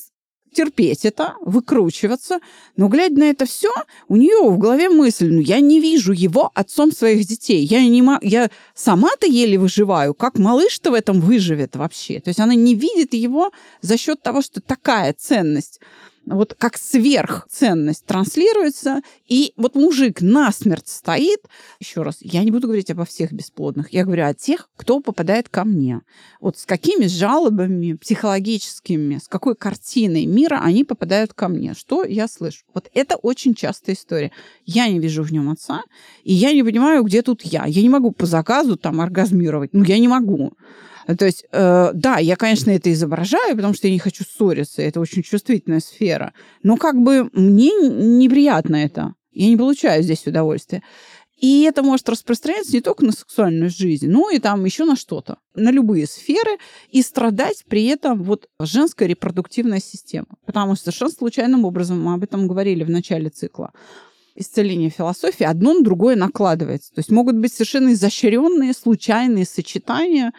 терпеть 0.56 1.06
это, 1.06 1.36
выкручиваться. 1.42 2.40
Но, 2.78 2.88
глядя 2.88 3.20
на 3.20 3.30
это 3.30 3.46
все, 3.46 3.72
у 4.08 4.16
нее 4.16 4.50
в 4.50 4.58
голове 4.58 4.90
мысль, 4.90 5.32
ну, 5.32 5.40
я 5.40 5.60
не 5.60 5.80
вижу 5.80 6.14
его 6.14 6.52
отцом 6.56 6.92
своих 6.92 7.28
детей. 7.28 7.64
Я, 7.66 7.82
не 7.82 8.04
я 8.22 8.50
сама-то 8.74 9.28
еле 9.28 9.58
выживаю. 9.58 10.14
Как 10.14 10.40
малыш-то 10.40 10.92
в 10.92 10.94
этом 10.94 11.22
выживет 11.22 11.76
вообще? 11.76 12.20
То 12.20 12.30
есть 12.30 12.40
она 12.40 12.56
не 12.56 12.74
видит 12.76 13.14
его 13.14 13.52
за 13.82 13.98
счет 13.98 14.22
того, 14.22 14.42
что 14.42 14.62
такая 14.62 15.14
ценность 15.14 15.80
вот 16.26 16.56
как 16.58 16.78
сверхценность 16.78 18.06
транслируется, 18.06 19.02
и 19.28 19.54
вот 19.58 19.76
мужик 19.76 20.22
насмерть 20.22 20.88
стоит. 20.88 21.42
Еще 21.80 22.02
раз, 22.02 22.18
я 22.22 22.44
не 22.44 22.52
буду 22.52 22.68
говорить 22.68 22.92
обо 22.92 23.06
всех 23.06 23.32
бесплодных, 23.32 23.94
я 23.94 24.04
говорю 24.04 24.26
о 24.26 24.34
тех, 24.34 24.70
кто 24.76 25.00
попадает 25.00 25.50
ко 25.50 25.64
мне. 25.66 26.02
Вот 26.40 26.58
с 26.58 26.66
какими 26.66 27.08
жалобами 27.08 27.94
психологическими, 27.94 29.18
с 29.18 29.28
какой 29.28 29.56
картиной 29.56 30.26
мира 30.26 30.60
они 30.64 30.84
попадают 30.84 31.34
ко 31.34 31.48
мне. 31.48 31.74
Что 31.74 32.04
я 32.04 32.28
слышу? 32.28 32.66
Вот 32.74 32.90
это 32.94 33.16
очень 33.16 33.54
частая 33.54 33.96
история. 33.96 34.32
Я 34.66 34.88
не 34.88 35.00
вижу 35.00 35.24
в 35.24 35.32
нем 35.32 35.50
отца, 35.50 35.82
и 36.24 36.34
я 36.34 36.54
не 36.54 36.64
понимаю, 36.64 37.04
где 37.04 37.22
тут 37.22 37.44
я. 37.44 37.66
Я 37.66 37.82
не 37.82 37.90
могу 37.90 38.12
по 38.12 38.26
заказу 38.26 38.78
там 38.78 39.02
оргазмировать. 39.02 39.74
Ну, 39.74 39.84
я 39.84 40.00
не 40.00 40.08
могу. 40.08 40.54
То 41.06 41.26
есть, 41.26 41.46
э, 41.52 41.92
да, 41.94 42.18
я, 42.18 42.36
конечно, 42.36 42.72
это 42.72 42.92
изображаю, 42.92 43.56
потому 43.56 43.74
что 43.74 43.88
я 43.88 43.94
не 43.94 44.00
хочу 44.00 44.24
ссориться, 44.24 44.82
это 44.82 45.00
очень 45.00 45.24
чувствительная 45.24 45.80
сфера. 45.80 46.34
Но 46.64 46.78
как 46.78 46.96
бы 46.96 47.30
мне 47.34 47.70
неприятно 47.70 48.78
это. 48.78 49.14
Я 49.32 49.50
не 49.50 49.58
получаю 49.58 50.02
здесь 50.02 50.26
удовольствия. 50.26 50.82
И 51.38 51.64
это 51.64 51.84
может 51.84 52.08
распространяться 52.08 52.74
не 52.74 52.82
только 52.82 53.06
на 53.06 53.12
сексуальную 53.12 53.70
жизнь, 53.70 54.08
но 54.08 54.30
и 54.30 54.40
там 54.40 54.64
еще 54.64 54.86
на 54.86 54.96
что-то, 54.96 55.38
на 55.54 55.70
любые 55.70 56.08
сферы, 56.08 56.58
и 56.90 57.02
страдать 57.02 57.66
при 57.68 57.86
этом 57.86 58.24
вот 58.24 58.48
женская 58.60 59.06
репродуктивная 59.06 59.82
система. 59.82 60.28
Потому 60.46 60.76
что 60.76 60.86
совершенно 60.86 61.12
случайным 61.12 61.66
образом, 61.66 62.02
мы 62.02 62.14
об 62.14 62.24
этом 62.24 62.48
говорили 62.48 62.86
в 62.86 62.90
начале 62.90 63.30
цикла, 63.30 63.74
исцеления 64.36 64.90
философии 64.90 65.44
одно 65.44 65.74
на 65.74 65.84
другое 65.84 66.16
накладывается. 66.16 66.94
То 66.94 67.00
есть 67.00 67.12
могут 67.12 67.36
быть 67.36 67.54
совершенно 67.54 67.92
изощренные, 67.94 68.74
случайные 68.74 69.46
сочетания, 69.46 70.32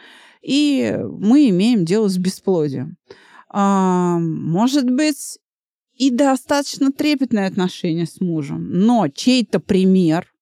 и 0.46 0.96
мы 1.02 1.48
имеем 1.48 1.84
дело 1.84 2.08
с 2.08 2.18
бесплодием. 2.18 2.96
А, 3.48 4.18
может 4.20 4.88
быть, 4.88 5.38
и 5.94 6.10
достаточно 6.10 6.92
трепетное 6.92 7.48
отношение 7.48 8.06
с 8.06 8.20
мужем, 8.20 8.70
но 8.70 9.08
чей-то 9.08 9.58
пример, 9.58 10.32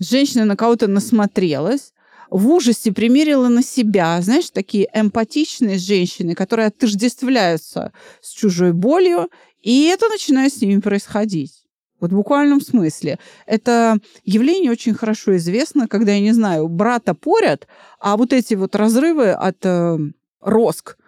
женщина 0.00 0.44
на 0.44 0.56
кого-то 0.56 0.88
насмотрелась, 0.88 1.92
в 2.30 2.48
ужасе 2.48 2.90
примерила 2.90 3.46
на 3.46 3.62
себя, 3.62 4.20
знаешь, 4.20 4.50
такие 4.50 4.88
эмпатичные 4.92 5.78
женщины, 5.78 6.34
которые 6.34 6.66
отождествляются 6.66 7.92
с 8.20 8.32
чужой 8.32 8.72
болью, 8.72 9.30
и 9.60 9.84
это 9.84 10.08
начинает 10.08 10.52
с 10.52 10.60
ними 10.60 10.80
происходить. 10.80 11.63
Вот 12.00 12.10
в 12.10 12.16
буквальном 12.16 12.60
смысле. 12.60 13.18
Это 13.46 13.98
явление 14.24 14.70
очень 14.70 14.94
хорошо 14.94 15.36
известно, 15.36 15.88
когда, 15.88 16.12
я 16.12 16.20
не 16.20 16.32
знаю, 16.32 16.68
брата 16.68 17.14
порят, 17.14 17.66
а 17.98 18.16
вот 18.16 18.32
эти 18.32 18.54
вот 18.54 18.74
разрывы 18.76 19.30
от 19.30 19.64
э, 19.64 19.98
роск 20.40 20.98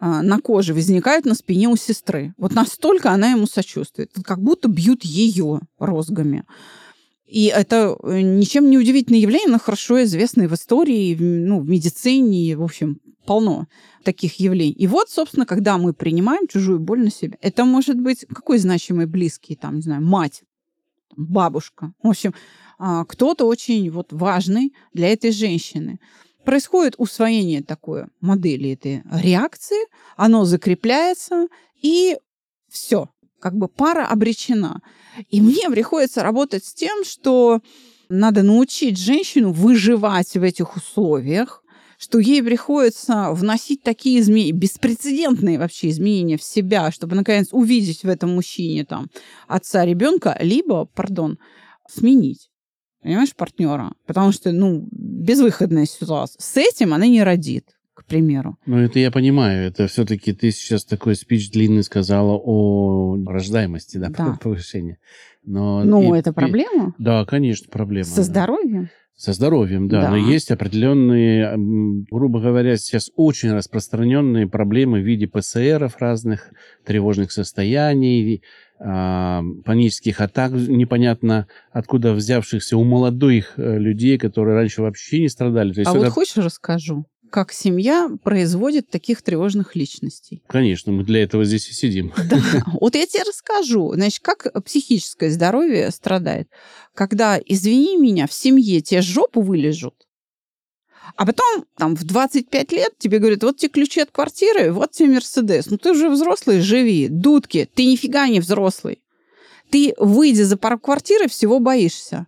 э, 0.00 0.06
на 0.06 0.40
коже 0.40 0.74
возникают 0.74 1.24
на 1.24 1.34
спине 1.34 1.68
у 1.68 1.76
сестры. 1.76 2.34
Вот 2.36 2.54
настолько 2.54 3.10
она 3.10 3.30
ему 3.30 3.46
сочувствует. 3.46 4.12
Как 4.24 4.40
будто 4.42 4.68
бьют 4.68 5.04
ее 5.04 5.60
розгами. 5.78 6.44
И 7.32 7.46
это 7.46 7.96
э, 8.02 8.20
ничем 8.20 8.68
не 8.68 8.76
удивительное 8.76 9.20
явление, 9.20 9.48
но 9.48 9.58
хорошо 9.58 10.02
известное 10.02 10.48
в 10.48 10.54
истории, 10.54 11.16
ну, 11.18 11.60
в 11.60 11.68
медицине, 11.68 12.56
в 12.56 12.62
общем, 12.62 12.98
полно 13.24 13.66
таких 14.04 14.40
явлений. 14.40 14.72
И 14.72 14.86
вот, 14.86 15.10
собственно, 15.10 15.46
когда 15.46 15.78
мы 15.78 15.92
принимаем 15.92 16.46
чужую 16.48 16.80
боль 16.80 17.04
на 17.04 17.10
себя, 17.10 17.36
это 17.40 17.64
может 17.64 17.98
быть 17.98 18.26
какой 18.32 18.58
значимый 18.58 19.06
близкий, 19.06 19.56
там, 19.56 19.76
не 19.76 19.82
знаю, 19.82 20.02
мать, 20.02 20.42
бабушка. 21.16 21.92
В 22.02 22.08
общем, 22.08 22.34
а, 22.78 23.04
кто-то 23.04 23.46
очень 23.46 23.90
вот 23.90 24.12
важный 24.12 24.74
для 24.92 25.12
этой 25.12 25.30
женщины. 25.30 26.00
Происходит 26.44 26.94
усвоение 26.98 27.62
такой 27.62 28.06
модели 28.20 28.72
этой 28.72 29.02
реакции, 29.12 29.86
оно 30.16 30.44
закрепляется, 30.44 31.46
и 31.80 32.18
все, 32.68 33.10
как 33.38 33.54
бы 33.54 33.68
пара 33.68 34.06
обречена. 34.06 34.82
И 35.28 35.40
мне 35.40 35.70
приходится 35.70 36.22
работать 36.22 36.64
с 36.64 36.74
тем, 36.74 37.04
что 37.04 37.60
надо 38.08 38.42
научить 38.42 38.98
женщину 38.98 39.52
выживать 39.52 40.34
в 40.34 40.42
этих 40.42 40.76
условиях, 40.76 41.61
что 42.02 42.18
ей 42.18 42.42
приходится 42.42 43.30
вносить 43.30 43.84
такие 43.84 44.18
изменения, 44.18 44.50
беспрецедентные 44.50 45.56
вообще 45.56 45.90
изменения 45.90 46.36
в 46.36 46.42
себя, 46.42 46.90
чтобы, 46.90 47.14
наконец, 47.14 47.48
увидеть 47.52 48.02
в 48.02 48.08
этом 48.08 48.34
мужчине 48.34 48.84
там 48.84 49.08
отца 49.46 49.84
ребенка, 49.84 50.36
либо, 50.40 50.86
пардон, 50.86 51.38
сменить 51.88 52.48
понимаешь, 53.02 53.34
партнера. 53.34 53.92
Потому 54.06 54.32
что, 54.32 54.52
ну, 54.52 54.88
безвыходная 54.90 55.86
ситуация. 55.86 56.40
С 56.40 56.56
этим 56.56 56.94
она 56.94 57.06
не 57.06 57.22
родит, 57.22 57.66
к 57.94 58.04
примеру. 58.04 58.56
Ну, 58.66 58.78
это 58.78 58.98
я 58.98 59.10
понимаю. 59.10 59.66
Это 59.66 59.86
все-таки 59.86 60.32
ты 60.32 60.50
сейчас 60.50 60.84
такой 60.84 61.14
спич 61.14 61.50
длинный 61.50 61.82
сказала 61.82 62.40
о 62.42 63.16
рождаемости, 63.26 63.98
да, 63.98 64.08
да. 64.08 64.38
повышении. 64.42 64.98
Но 65.44 65.82
ну, 65.82 66.14
и, 66.14 66.18
это 66.18 66.32
проблема? 66.32 66.94
И, 66.98 67.02
да, 67.02 67.24
конечно, 67.24 67.66
проблема. 67.70 68.06
Со 68.06 68.16
да. 68.16 68.22
здоровьем? 68.22 68.90
Со 69.14 69.32
здоровьем, 69.32 69.88
да. 69.88 70.02
да. 70.02 70.10
Но 70.10 70.16
есть 70.16 70.50
определенные, 70.50 71.54
грубо 72.10 72.40
говоря, 72.40 72.76
сейчас 72.76 73.10
очень 73.14 73.52
распространенные 73.52 74.48
проблемы 74.48 75.00
в 75.00 75.04
виде 75.04 75.28
ПСРов 75.28 75.98
разных, 75.98 76.50
тревожных 76.84 77.30
состояний, 77.30 78.42
панических 78.78 80.20
атак, 80.20 80.52
непонятно 80.52 81.46
откуда 81.70 82.14
взявшихся 82.14 82.76
у 82.76 82.82
молодых 82.82 83.52
э, 83.56 83.78
людей, 83.78 84.18
которые 84.18 84.56
раньше 84.56 84.82
вообще 84.82 85.20
не 85.20 85.28
страдали. 85.28 85.72
То 85.72 85.80
есть 85.80 85.88
а 85.88 85.94
это... 85.96 86.06
вот 86.06 86.08
хочешь 86.08 86.36
расскажу? 86.38 87.06
Как 87.32 87.52
семья 87.52 88.10
производит 88.22 88.90
таких 88.90 89.22
тревожных 89.22 89.74
личностей. 89.74 90.42
Конечно, 90.46 90.92
мы 90.92 91.02
для 91.02 91.22
этого 91.22 91.44
здесь 91.44 91.68
и 91.68 91.72
сидим. 91.72 92.12
Да, 92.30 92.38
вот 92.80 92.94
я 92.94 93.06
тебе 93.06 93.24
расскажу, 93.24 93.94
значит, 93.94 94.20
как 94.20 94.52
психическое 94.64 95.30
здоровье 95.30 95.90
страдает. 95.90 96.48
Когда, 96.94 97.40
извини 97.44 97.96
меня, 97.96 98.26
в 98.26 98.32
семье 98.32 98.80
тебе 98.80 99.00
жопу 99.00 99.40
вылежут, 99.40 99.94
а 101.16 101.26
потом 101.26 101.64
там 101.76 101.96
в 101.96 102.04
25 102.04 102.72
лет 102.72 102.92
тебе 102.98 103.18
говорят, 103.18 103.42
вот 103.42 103.56
тебе 103.56 103.70
ключи 103.70 104.00
от 104.00 104.10
квартиры, 104.10 104.72
вот 104.72 104.92
тебе 104.92 105.14
Мерседес. 105.14 105.66
Ну 105.70 105.78
ты 105.78 105.92
уже 105.92 106.10
взрослый, 106.10 106.60
живи. 106.60 107.08
Дудки, 107.08 107.68
ты 107.74 107.86
нифига 107.86 108.28
не 108.28 108.40
взрослый. 108.40 109.02
Ты, 109.70 109.94
выйдя 109.98 110.44
за 110.44 110.56
порог 110.56 110.82
квартиры, 110.82 111.28
всего 111.28 111.58
боишься. 111.58 112.26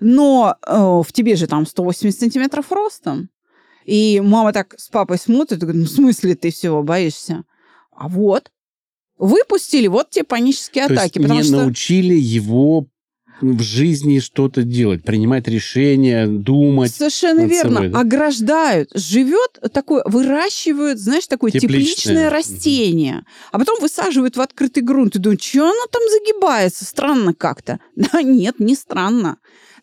Но 0.00 0.56
э, 0.64 0.76
в 0.76 1.12
тебе 1.12 1.34
же 1.34 1.46
там 1.46 1.66
180 1.66 2.18
сантиметров 2.18 2.70
ростом. 2.70 3.30
И 3.88 4.20
мама 4.20 4.52
так 4.52 4.74
с 4.76 4.88
папой 4.90 5.16
смотрит 5.16 5.62
и 5.62 5.64
говорит, 5.64 5.80
ну, 5.80 5.86
в 5.86 5.90
смысле 5.90 6.34
ты 6.34 6.50
всего 6.50 6.82
боишься? 6.82 7.44
А 7.90 8.06
вот, 8.06 8.50
выпустили, 9.16 9.86
вот 9.86 10.10
те 10.10 10.24
панические 10.24 10.88
То 10.88 10.92
атаки. 10.92 11.18
Есть 11.18 11.30
не 11.30 11.42
что... 11.42 11.56
научили 11.62 12.12
его 12.12 12.86
в 13.40 13.62
жизни 13.62 14.18
что-то 14.18 14.62
делать, 14.62 15.04
принимать 15.04 15.48
решения, 15.48 16.26
думать. 16.26 16.94
Совершенно 16.94 17.46
верно. 17.46 17.76
Собой, 17.76 17.88
да? 17.88 18.00
Ограждают. 18.00 18.90
Живет 18.94 19.58
такое, 19.72 20.02
выращивают, 20.04 20.98
знаешь, 20.98 21.26
такое 21.26 21.50
тепличное, 21.50 21.94
тепличное 21.94 22.30
растение. 22.30 23.14
Угу. 23.14 23.24
А 23.52 23.58
потом 23.58 23.80
высаживают 23.80 24.36
в 24.36 24.40
открытый 24.42 24.82
грунт 24.82 25.16
и 25.16 25.18
думают, 25.18 25.42
что 25.42 25.62
оно 25.62 25.86
там 25.90 26.02
загибается? 26.10 26.84
Странно 26.84 27.32
как-то. 27.32 27.80
Да 27.96 28.20
нет, 28.22 28.60
не 28.60 28.74
странно 28.74 29.38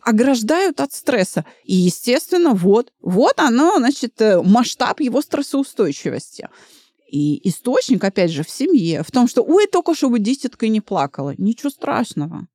ограждают 0.06 0.80
от 0.80 0.94
стресса. 0.94 1.46
И, 1.64 1.74
естественно, 1.74 2.54
вот, 2.54 2.94
вот 3.02 3.40
оно, 3.40 3.78
значит, 3.78 4.22
э, 4.22 4.42
масштаб 4.42 5.02
его 5.02 5.22
стрессоустойчивости. 5.22 6.48
И 7.12 7.48
источник, 7.48 8.04
опять 8.04 8.32
же, 8.32 8.44
в 8.44 8.50
семье, 8.50 9.04
в 9.04 9.12
том, 9.12 9.28
что, 9.28 9.44
ой, 9.44 9.68
только 9.68 9.96
чтобы 9.96 10.20
дитятка 10.20 10.68
не 10.68 10.80
плакала. 10.80 11.34
Ничего 11.38 11.70
страшного. 11.70 12.48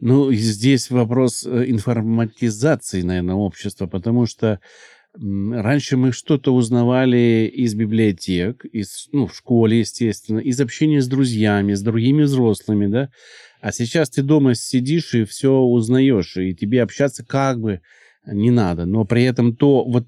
Ну, 0.00 0.32
здесь 0.32 0.90
вопрос 0.90 1.46
э, 1.46 1.64
информатизации, 1.66 3.02
наверное, 3.02 3.34
общества, 3.34 3.86
потому 3.86 4.26
что 4.26 4.60
раньше 5.14 5.96
мы 5.96 6.12
что-то 6.12 6.54
узнавали 6.54 7.50
из 7.52 7.74
библиотек, 7.74 8.64
из, 8.64 9.08
ну, 9.12 9.26
в 9.26 9.34
школе, 9.34 9.80
естественно, 9.80 10.38
из 10.38 10.60
общения 10.60 11.00
с 11.00 11.08
друзьями, 11.08 11.74
с 11.74 11.82
другими 11.82 12.22
взрослыми, 12.22 12.86
да, 12.86 13.10
а 13.60 13.72
сейчас 13.72 14.10
ты 14.10 14.22
дома 14.22 14.54
сидишь 14.54 15.14
и 15.14 15.24
все 15.24 15.52
узнаешь, 15.52 16.36
и 16.36 16.54
тебе 16.54 16.82
общаться 16.82 17.24
как 17.24 17.60
бы 17.60 17.80
не 18.26 18.50
надо, 18.50 18.86
но 18.86 19.04
при 19.04 19.24
этом 19.24 19.54
то 19.54 19.84
вот 19.84 20.06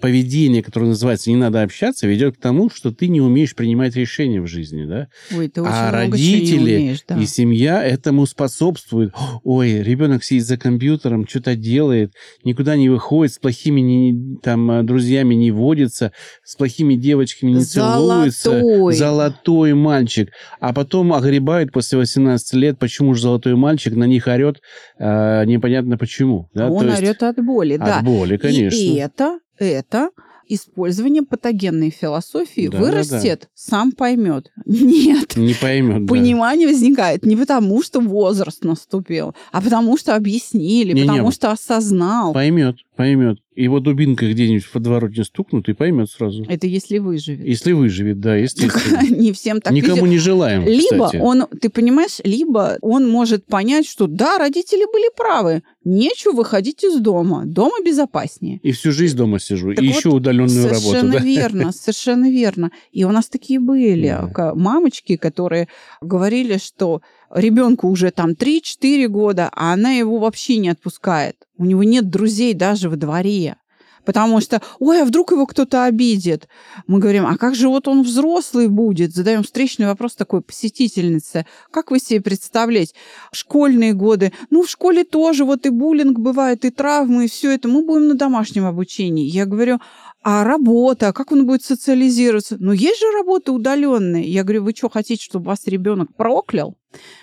поведение, 0.00 0.62
которое 0.62 0.86
называется 0.86 1.30
«не 1.30 1.36
надо 1.36 1.62
общаться», 1.62 2.06
ведет 2.06 2.36
к 2.36 2.40
тому, 2.40 2.70
что 2.70 2.92
ты 2.92 3.08
не 3.08 3.20
умеешь 3.20 3.54
принимать 3.54 3.94
решения 3.96 4.40
в 4.40 4.46
жизни, 4.46 4.84
да? 4.84 5.08
Ой, 5.34 5.48
ты 5.48 5.62
очень 5.62 5.72
а 5.72 5.90
родители 5.90 6.76
умеешь, 6.76 7.02
да. 7.06 7.18
и 7.18 7.26
семья 7.26 7.82
этому 7.82 8.26
способствуют. 8.26 9.14
Ой, 9.44 9.82
ребенок 9.82 10.24
сидит 10.24 10.46
за 10.46 10.56
компьютером, 10.56 11.26
что-то 11.28 11.56
делает, 11.56 12.12
никуда 12.44 12.76
не 12.76 12.88
выходит, 12.88 13.34
с 13.34 13.38
плохими 13.38 13.80
не, 13.80 14.36
там, 14.38 14.70
э, 14.70 14.82
друзьями 14.82 15.34
не 15.34 15.50
водится, 15.50 16.12
с 16.44 16.56
плохими 16.56 16.94
девочками 16.94 17.52
не 17.52 17.64
целуется. 17.64 18.50
Золотой. 18.50 18.94
Золотой 18.94 19.74
мальчик. 19.74 20.30
А 20.60 20.72
потом 20.72 21.12
огребают 21.12 21.72
после 21.72 21.98
18 21.98 22.54
лет, 22.54 22.78
почему 22.78 23.14
же 23.14 23.22
золотой 23.22 23.54
мальчик 23.54 23.94
на 23.94 24.04
них 24.04 24.26
орет, 24.26 24.60
э, 24.98 25.44
непонятно 25.44 25.98
почему. 25.98 26.48
Да? 26.54 26.68
Он 26.68 26.80
То 26.80 26.86
есть 26.90 27.02
орет 27.02 27.22
от 27.22 27.44
боли, 27.44 27.76
да. 27.76 27.98
От 27.98 28.04
боли, 28.04 28.36
конечно. 28.36 28.76
И 28.76 28.94
это, 28.96 29.38
это 29.58 30.10
использование 30.48 31.22
патогенной 31.22 31.90
философии 31.90 32.68
Да, 32.68 32.78
вырастет, 32.78 33.48
сам 33.54 33.92
поймет. 33.92 34.50
Нет. 34.66 35.36
Не 35.36 35.54
поймет, 35.54 36.04
да. 36.04 36.14
Понимание 36.14 36.68
возникает 36.68 37.24
не 37.24 37.36
потому, 37.36 37.82
что 37.82 38.00
возраст 38.00 38.64
наступил, 38.64 39.34
а 39.50 39.60
потому 39.60 39.96
что 39.96 40.14
объяснили, 40.14 40.92
Не-не, 40.92 41.06
потому 41.06 41.24
вот 41.26 41.34
что 41.34 41.50
осознал. 41.50 42.32
Поймет, 42.32 42.76
поймет. 42.96 43.38
Его 43.54 43.80
дубинка 43.80 44.30
где-нибудь 44.30 44.64
в 44.64 44.72
подворотне 44.72 45.24
стукнут 45.24 45.68
и 45.68 45.74
поймет 45.74 46.10
сразу. 46.10 46.44
Это 46.48 46.66
если 46.66 46.98
выживет. 46.98 47.46
Если 47.46 47.72
выживет, 47.72 48.18
да, 48.18 48.34
естественно. 48.36 49.02
Не 49.10 49.32
всем 49.32 49.60
так 49.60 49.72
Никому 49.72 50.06
не 50.06 50.18
желаем, 50.18 50.64
Либо 50.66 51.10
он, 51.20 51.46
ты 51.60 51.68
понимаешь, 51.68 52.18
либо 52.24 52.78
он 52.80 53.08
может 53.08 53.44
понять, 53.44 53.86
что 53.86 54.06
да, 54.06 54.38
родители 54.38 54.86
были 54.90 55.10
правы, 55.14 55.62
нечего 55.84 56.32
выходить 56.32 56.82
из 56.82 56.98
дома, 57.00 57.44
дома 57.44 57.74
безопаснее. 57.84 58.58
И 58.62 58.72
всю 58.72 58.92
жизнь 58.92 59.16
дома 59.16 59.38
сижу, 59.38 59.74
Так 59.74 59.84
и 59.84 59.88
вот, 59.88 59.96
еще 59.96 60.08
удаленную 60.08 60.64
работу. 60.68 60.80
Совершенно 60.80 61.12
да. 61.12 61.18
верно, 61.18 61.72
совершенно 61.76 62.30
верно. 62.30 62.70
И 62.90 63.04
у 63.04 63.10
нас 63.10 63.28
такие 63.28 63.60
были 63.60 64.16
Да. 64.34 64.54
мамочки, 64.54 65.16
которые 65.16 65.68
говорили, 66.00 66.58
что 66.58 67.02
ребенку 67.32 67.88
уже 67.88 68.10
там 68.10 68.30
3-4 68.30 69.08
года, 69.08 69.50
а 69.52 69.72
она 69.72 69.92
его 69.92 70.18
вообще 70.18 70.58
не 70.58 70.68
отпускает. 70.68 71.36
У 71.56 71.64
него 71.64 71.82
нет 71.82 72.10
друзей 72.10 72.54
даже 72.54 72.88
во 72.88 72.96
дворе. 72.96 73.56
Потому 74.04 74.40
что, 74.40 74.60
ой, 74.78 75.02
а 75.02 75.04
вдруг 75.04 75.32
его 75.32 75.46
кто-то 75.46 75.84
обидит? 75.84 76.48
Мы 76.86 76.98
говорим, 76.98 77.26
а 77.26 77.36
как 77.36 77.54
же 77.54 77.68
вот 77.68 77.88
он 77.88 78.02
взрослый 78.02 78.68
будет? 78.68 79.14
Задаем 79.14 79.42
встречный 79.42 79.86
вопрос 79.86 80.14
такой 80.14 80.42
посетительнице. 80.42 81.46
Как 81.70 81.90
вы 81.90 81.98
себе 81.98 82.20
представляете? 82.20 82.94
Школьные 83.32 83.92
годы. 83.92 84.32
Ну, 84.50 84.62
в 84.62 84.70
школе 84.70 85.04
тоже 85.04 85.44
вот 85.44 85.66
и 85.66 85.70
буллинг 85.70 86.18
бывает, 86.18 86.64
и 86.64 86.70
травмы, 86.70 87.26
и 87.26 87.28
все 87.28 87.52
это. 87.52 87.68
Мы 87.68 87.84
будем 87.84 88.08
на 88.08 88.14
домашнем 88.14 88.66
обучении. 88.66 89.26
Я 89.26 89.46
говорю, 89.46 89.78
а 90.22 90.44
работа, 90.44 91.12
как 91.12 91.32
он 91.32 91.46
будет 91.46 91.64
социализироваться? 91.64 92.56
Ну, 92.58 92.72
есть 92.72 93.00
же 93.00 93.10
работа 93.12 93.52
удаленная. 93.52 94.22
Я 94.22 94.44
говорю, 94.44 94.64
вы 94.64 94.72
что, 94.72 94.88
хотите, 94.88 95.22
чтобы 95.22 95.46
вас 95.46 95.66
ребенок 95.66 96.14
проклял? 96.16 96.76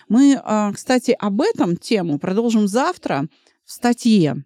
Мы, 0.10 0.40
а, 0.44 0.74
кстати, 0.74 1.16
об 1.18 1.42
этом 1.42 1.78
тему 1.78 2.20
продолжим 2.20 2.68
завтра 2.68 3.28
в 3.66 3.72
статье. 3.72 4.44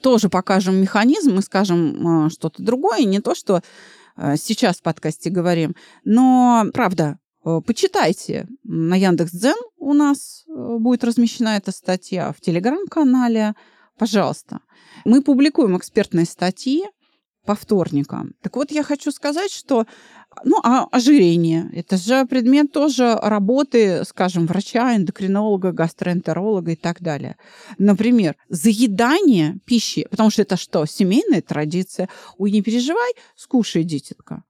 Тоже 0.00 0.28
покажем 0.28 0.76
механизм, 0.76 1.34
мы 1.34 1.42
скажем 1.42 2.06
а, 2.06 2.30
что-то 2.30 2.62
другое, 2.62 3.04
не 3.04 3.20
то, 3.20 3.34
что 3.34 3.62
а, 4.16 4.36
сейчас 4.36 4.78
в 4.78 4.82
подкасте 4.82 5.30
говорим. 5.30 5.74
Но, 6.04 6.64
правда, 6.72 7.18
э, 7.44 7.60
почитайте. 7.66 8.46
На 8.64 8.94
Яндекс.Дзен 8.94 9.56
у 9.78 9.92
нас 9.92 10.44
э, 10.48 10.76
будет 10.78 11.04
размещена 11.04 11.56
эта 11.56 11.72
статья 11.72 12.32
в 12.32 12.40
Телеграм-канале. 12.40 13.54
Пожалуйста. 13.98 14.60
Мы 15.04 15.22
публикуем 15.22 15.76
экспертные 15.76 16.24
статьи 16.24 16.84
по 17.44 17.54
вторникам. 17.54 18.34
Так 18.42 18.56
вот, 18.56 18.70
я 18.70 18.82
хочу 18.82 19.10
сказать, 19.10 19.50
что 19.50 19.86
ну, 20.44 20.58
а 20.62 20.86
ожирение– 20.90 21.70
это 21.74 21.96
же 21.96 22.26
предмет 22.26 22.72
тоже 22.72 23.14
работы, 23.14 24.04
скажем, 24.04 24.46
врача, 24.46 24.96
эндокринолога, 24.96 25.72
гастроэнтеролога 25.72 26.72
и 26.72 26.76
так 26.76 27.00
далее. 27.00 27.36
Например, 27.78 28.36
заедание 28.48 29.58
пищи, 29.64 30.06
потому 30.10 30.30
что 30.30 30.42
это 30.42 30.56
что? 30.56 30.86
Семейная 30.86 31.42
традиция. 31.42 32.08
Ой, 32.38 32.50
не 32.50 32.62
переживай, 32.62 33.12
скушай, 33.36 33.84
дитятка. 33.84 34.42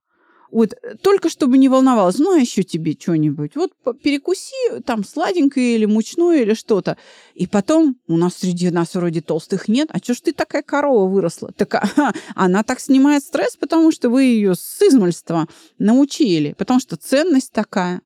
Вот 0.53 0.73
э, 0.83 0.95
только 1.01 1.29
чтобы 1.29 1.57
не 1.57 1.67
волновалась, 1.67 2.19
ну, 2.19 2.35
а 2.35 2.39
еще 2.39 2.63
тебе 2.63 2.95
что-нибудь. 2.97 3.55
Вот 3.55 3.71
перекуси 4.03 4.79
там 4.85 5.03
сладенькое 5.03 5.75
или 5.75 5.85
мучное 5.85 6.43
или 6.43 6.53
что-то. 6.53 6.95
И 7.33 7.47
потом 7.47 7.97
у 8.07 8.15
нас 8.17 8.35
среди 8.35 8.69
нас 8.69 8.93
вроде 8.93 9.21
толстых 9.21 9.67
нет. 9.67 9.89
А 9.91 9.97
что 9.97 10.13
ж 10.13 10.21
ты 10.21 10.33
такая 10.33 10.61
корова 10.61 11.09
выросла? 11.09 11.51
Так 11.53 11.73
а, 11.73 12.13
она 12.35 12.63
так 12.63 12.79
снимает 12.79 13.23
стресс, 13.23 13.57
потому 13.57 13.91
что 13.91 14.09
вы 14.09 14.23
ее 14.23 14.53
с 14.53 14.81
измольства 14.81 15.47
научили. 15.79 16.53
Потому 16.55 16.79
что 16.79 16.97
ценность 16.97 17.51
такая. 17.51 18.01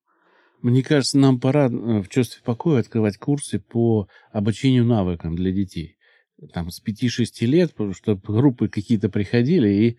Мне 0.62 0.84
кажется, 0.84 1.18
нам 1.18 1.40
пора 1.42 1.66
э, 1.66 1.70
в 1.70 2.08
чувстве 2.08 2.42
покоя 2.46 2.80
открывать 2.80 3.18
курсы 3.18 3.60
по 3.60 4.08
обучению 4.32 4.86
навыкам 4.86 5.36
для 5.36 5.52
детей. 5.52 5.97
Там 6.54 6.70
с 6.70 6.82
5-6 6.84 7.46
лет, 7.48 7.74
чтобы 7.94 8.22
группы 8.28 8.68
какие-то 8.68 9.10
приходили, 9.10 9.70
и 9.70 9.98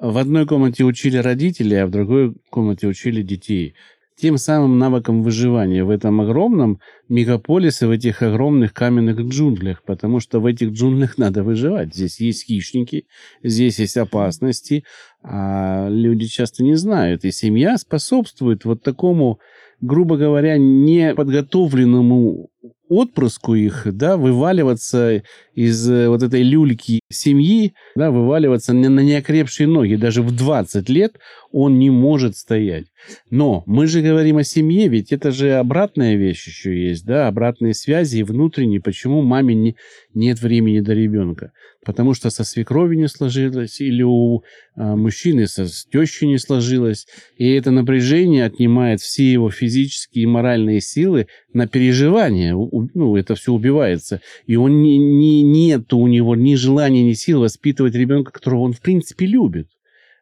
в 0.00 0.18
одной 0.18 0.44
комнате 0.44 0.82
учили 0.84 1.16
родителей, 1.16 1.76
а 1.76 1.86
в 1.86 1.90
другой 1.90 2.34
комнате 2.50 2.88
учили 2.88 3.22
детей. 3.22 3.74
Тем 4.16 4.36
самым 4.36 4.78
навыкам 4.78 5.22
выживания 5.22 5.84
в 5.84 5.90
этом 5.90 6.20
огромном 6.22 6.80
мегаполисе, 7.08 7.86
в 7.86 7.90
этих 7.90 8.22
огромных 8.22 8.72
каменных 8.74 9.20
джунглях, 9.20 9.84
потому 9.84 10.18
что 10.18 10.40
в 10.40 10.46
этих 10.46 10.70
джунглях 10.70 11.18
надо 11.22 11.44
выживать. 11.44 11.94
Здесь 11.94 12.18
есть 12.18 12.46
хищники, 12.46 13.06
здесь 13.44 13.78
есть 13.78 13.96
опасности, 13.96 14.84
а 15.22 15.88
люди 15.88 16.26
часто 16.26 16.64
не 16.64 16.74
знают. 16.74 17.24
И 17.24 17.30
семья 17.30 17.78
способствует 17.78 18.64
вот 18.64 18.82
такому, 18.82 19.38
грубо 19.80 20.16
говоря, 20.16 20.56
неподготовленному 20.58 22.48
отпрыску 22.88 23.54
их, 23.54 23.86
да, 23.92 24.16
вываливаться 24.16 25.22
из 25.54 25.90
э, 25.90 26.08
вот 26.08 26.22
этой 26.22 26.42
люльки 26.42 27.00
семьи, 27.10 27.74
да, 27.94 28.10
вываливаться 28.10 28.72
на, 28.72 28.88
на 28.88 29.00
неокрепшие 29.00 29.66
ноги. 29.66 29.96
Даже 29.96 30.22
в 30.22 30.34
20 30.34 30.88
лет 30.88 31.16
он 31.50 31.78
не 31.78 31.90
может 31.90 32.36
стоять. 32.36 32.86
Но 33.30 33.62
мы 33.66 33.86
же 33.86 34.02
говорим 34.02 34.36
о 34.38 34.44
семье, 34.44 34.88
ведь 34.88 35.12
это 35.12 35.30
же 35.30 35.54
обратная 35.54 36.16
вещь 36.16 36.46
еще 36.46 36.88
есть, 36.88 37.06
да, 37.06 37.28
обратные 37.28 37.74
связи 37.74 38.18
и 38.18 38.22
внутренние. 38.22 38.80
Почему 38.80 39.22
маме 39.22 39.54
не, 39.54 39.76
нет 40.14 40.40
времени 40.40 40.80
до 40.80 40.92
ребенка? 40.92 41.52
Потому 41.84 42.14
что 42.14 42.30
со 42.30 42.44
свекровью 42.44 42.98
не 42.98 43.08
сложилось, 43.08 43.80
или 43.80 44.02
у 44.02 44.42
а, 44.74 44.96
мужчины 44.96 45.46
со 45.46 45.66
тещей 45.66 46.26
не 46.26 46.38
сложилось. 46.38 47.06
И 47.36 47.48
это 47.48 47.70
напряжение 47.70 48.44
отнимает 48.44 49.00
все 49.00 49.32
его 49.32 49.50
физические 49.50 50.24
и 50.24 50.26
моральные 50.26 50.80
силы 50.80 51.28
на 51.52 51.66
переживание. 51.68 52.54
Ну, 52.94 53.16
это 53.16 53.34
все 53.34 53.52
убивается. 53.52 54.20
И 54.46 54.56
он 54.56 54.82
не, 54.82 54.98
не, 54.98 55.42
нет 55.42 55.92
у 55.92 56.06
него 56.06 56.34
ни 56.36 56.54
желания, 56.54 57.02
ни 57.02 57.12
сил 57.12 57.40
воспитывать 57.40 57.94
ребенка, 57.94 58.32
которого 58.32 58.60
он 58.60 58.72
в 58.72 58.80
принципе 58.80 59.26
любит. 59.26 59.68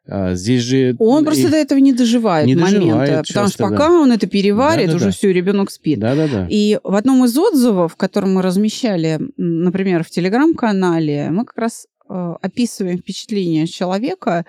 А 0.07 0.35
здесь 0.35 0.63
же... 0.63 0.97
Он 0.99 1.25
просто 1.25 1.51
до 1.51 1.57
этого 1.57 1.79
не 1.79 1.93
доживает 1.93 2.47
Не 2.47 2.57
момента. 2.57 2.79
доживает 2.79 3.27
потому 3.29 3.49
что 3.49 3.65
пока 3.65 3.89
да. 3.89 3.93
он 3.93 4.13
это 4.13 4.27
переварит, 4.27 4.87
Да-да-да. 4.87 5.07
уже 5.07 5.17
все, 5.17 5.33
ребенок 5.33 5.71
спит. 5.71 5.99
Да-да-да. 5.99 6.47
И 6.51 6.79
в 6.85 6.95
одном 6.95 7.25
из 7.25 7.37
отзывов, 7.39 7.97
который 7.97 8.29
мы 8.29 8.43
размещали, 8.43 9.19
например, 9.39 10.05
в 10.05 10.11
телеграм-канале, 10.11 11.31
мы 11.31 11.47
как 11.47 11.57
раз 11.57 11.87
э, 12.09 12.35
описываем 12.43 12.99
впечатление 12.99 13.67
человека 13.67 14.45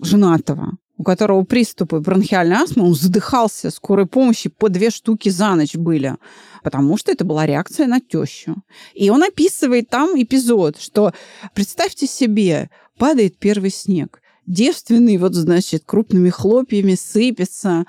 женатого, 0.00 0.76
у 1.00 1.02
которого 1.02 1.44
приступы 1.44 2.00
бронхиальной 2.00 2.56
астмы, 2.56 2.84
он 2.84 2.94
задыхался, 2.94 3.70
скорой 3.70 4.04
помощи 4.04 4.50
по 4.50 4.68
две 4.68 4.90
штуки 4.90 5.30
за 5.30 5.54
ночь 5.54 5.74
были, 5.74 6.16
потому 6.62 6.98
что 6.98 7.10
это 7.10 7.24
была 7.24 7.46
реакция 7.46 7.86
на 7.86 8.02
тещу. 8.02 8.56
И 8.92 9.08
он 9.08 9.22
описывает 9.22 9.88
там 9.88 10.10
эпизод, 10.22 10.78
что 10.78 11.14
представьте 11.54 12.06
себе, 12.06 12.68
падает 12.98 13.38
первый 13.38 13.70
снег, 13.70 14.20
девственный, 14.46 15.16
вот, 15.16 15.34
значит, 15.34 15.84
крупными 15.86 16.28
хлопьями 16.28 16.96
сыпется, 16.96 17.86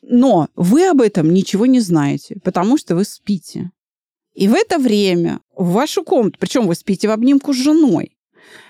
но 0.00 0.46
вы 0.54 0.86
об 0.86 1.00
этом 1.00 1.34
ничего 1.34 1.66
не 1.66 1.80
знаете, 1.80 2.36
потому 2.44 2.78
что 2.78 2.94
вы 2.94 3.02
спите. 3.02 3.72
И 4.34 4.46
в 4.46 4.54
это 4.54 4.78
время 4.78 5.40
в 5.56 5.72
вашу 5.72 6.04
комнату, 6.04 6.36
причем 6.38 6.68
вы 6.68 6.76
спите 6.76 7.08
в 7.08 7.10
обнимку 7.10 7.52
с 7.54 7.56
женой, 7.56 8.16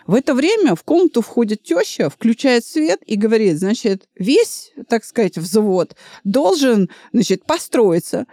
в 0.06 0.14
это 0.14 0.34
время 0.34 0.74
в 0.74 0.82
комнату 0.82 1.22
входит 1.22 1.62
теща, 1.62 2.10
включает 2.10 2.64
свет 2.64 3.00
и 3.06 3.16
говорит, 3.16 3.58
значит, 3.58 4.08
весь, 4.16 4.72
так 4.88 5.04
сказать, 5.04 5.36
взвод 5.36 5.96
должен, 6.24 6.90
значит, 7.12 7.44
построиться. 7.44 8.26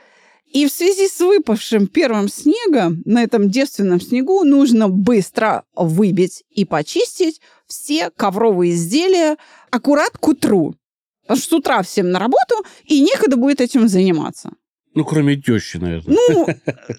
И 0.52 0.66
в 0.66 0.72
связи 0.72 1.08
с 1.08 1.20
выпавшим 1.20 1.88
первым 1.88 2.28
снегом 2.28 3.04
на 3.06 3.24
этом 3.24 3.50
девственном 3.50 4.02
снегу 4.02 4.44
нужно 4.44 4.90
быстро 4.90 5.64
выбить 5.76 6.44
и 6.50 6.66
почистить 6.66 7.40
все 7.68 8.10
ковровые 8.10 8.74
изделия 8.74 9.38
аккурат 9.70 10.18
к 10.18 10.28
утру. 10.28 10.76
Потому 11.22 11.40
что 11.40 11.50
с 11.50 11.54
утра 11.54 11.84
всем 11.84 12.10
на 12.10 12.18
работу, 12.18 12.56
и 12.86 13.00
некогда 13.02 13.38
будет 13.38 13.62
этим 13.62 13.88
заниматься. 13.88 14.52
Ну, 14.96 15.06
кроме 15.06 15.36
тещи, 15.40 15.78
наверное. 15.78 16.18
Ну, 16.30 16.48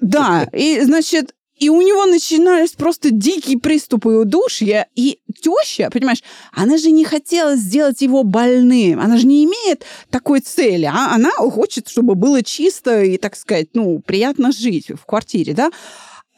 да. 0.01 0.49
И, 0.53 0.81
значит, 0.83 1.35
и 1.61 1.69
у 1.69 1.83
него 1.83 2.07
начинались 2.07 2.73
просто 2.73 3.11
дикие 3.11 3.59
приступы 3.59 4.09
удушья. 4.09 4.89
И 4.97 5.21
теща, 5.43 5.91
понимаешь, 5.91 6.25
она 6.53 6.79
же 6.79 6.91
не 6.91 7.05
хотела 7.05 7.55
сделать 7.55 8.01
его 8.01 8.25
больным. 8.25 8.99
Она 8.99 9.19
же 9.19 9.27
не 9.27 9.45
имеет 9.45 9.85
такой 10.09 10.41
цели. 10.41 10.87
А 10.87 11.15
она 11.15 11.31
хочет, 11.31 11.89
чтобы 11.89 12.15
было 12.15 12.43
чисто 12.43 13.03
и, 13.03 13.19
так 13.19 13.37
сказать, 13.37 13.69
ну, 13.75 14.01
приятно 14.01 14.53
жить 14.53 14.89
в 14.89 15.05
квартире, 15.05 15.53
да? 15.53 15.71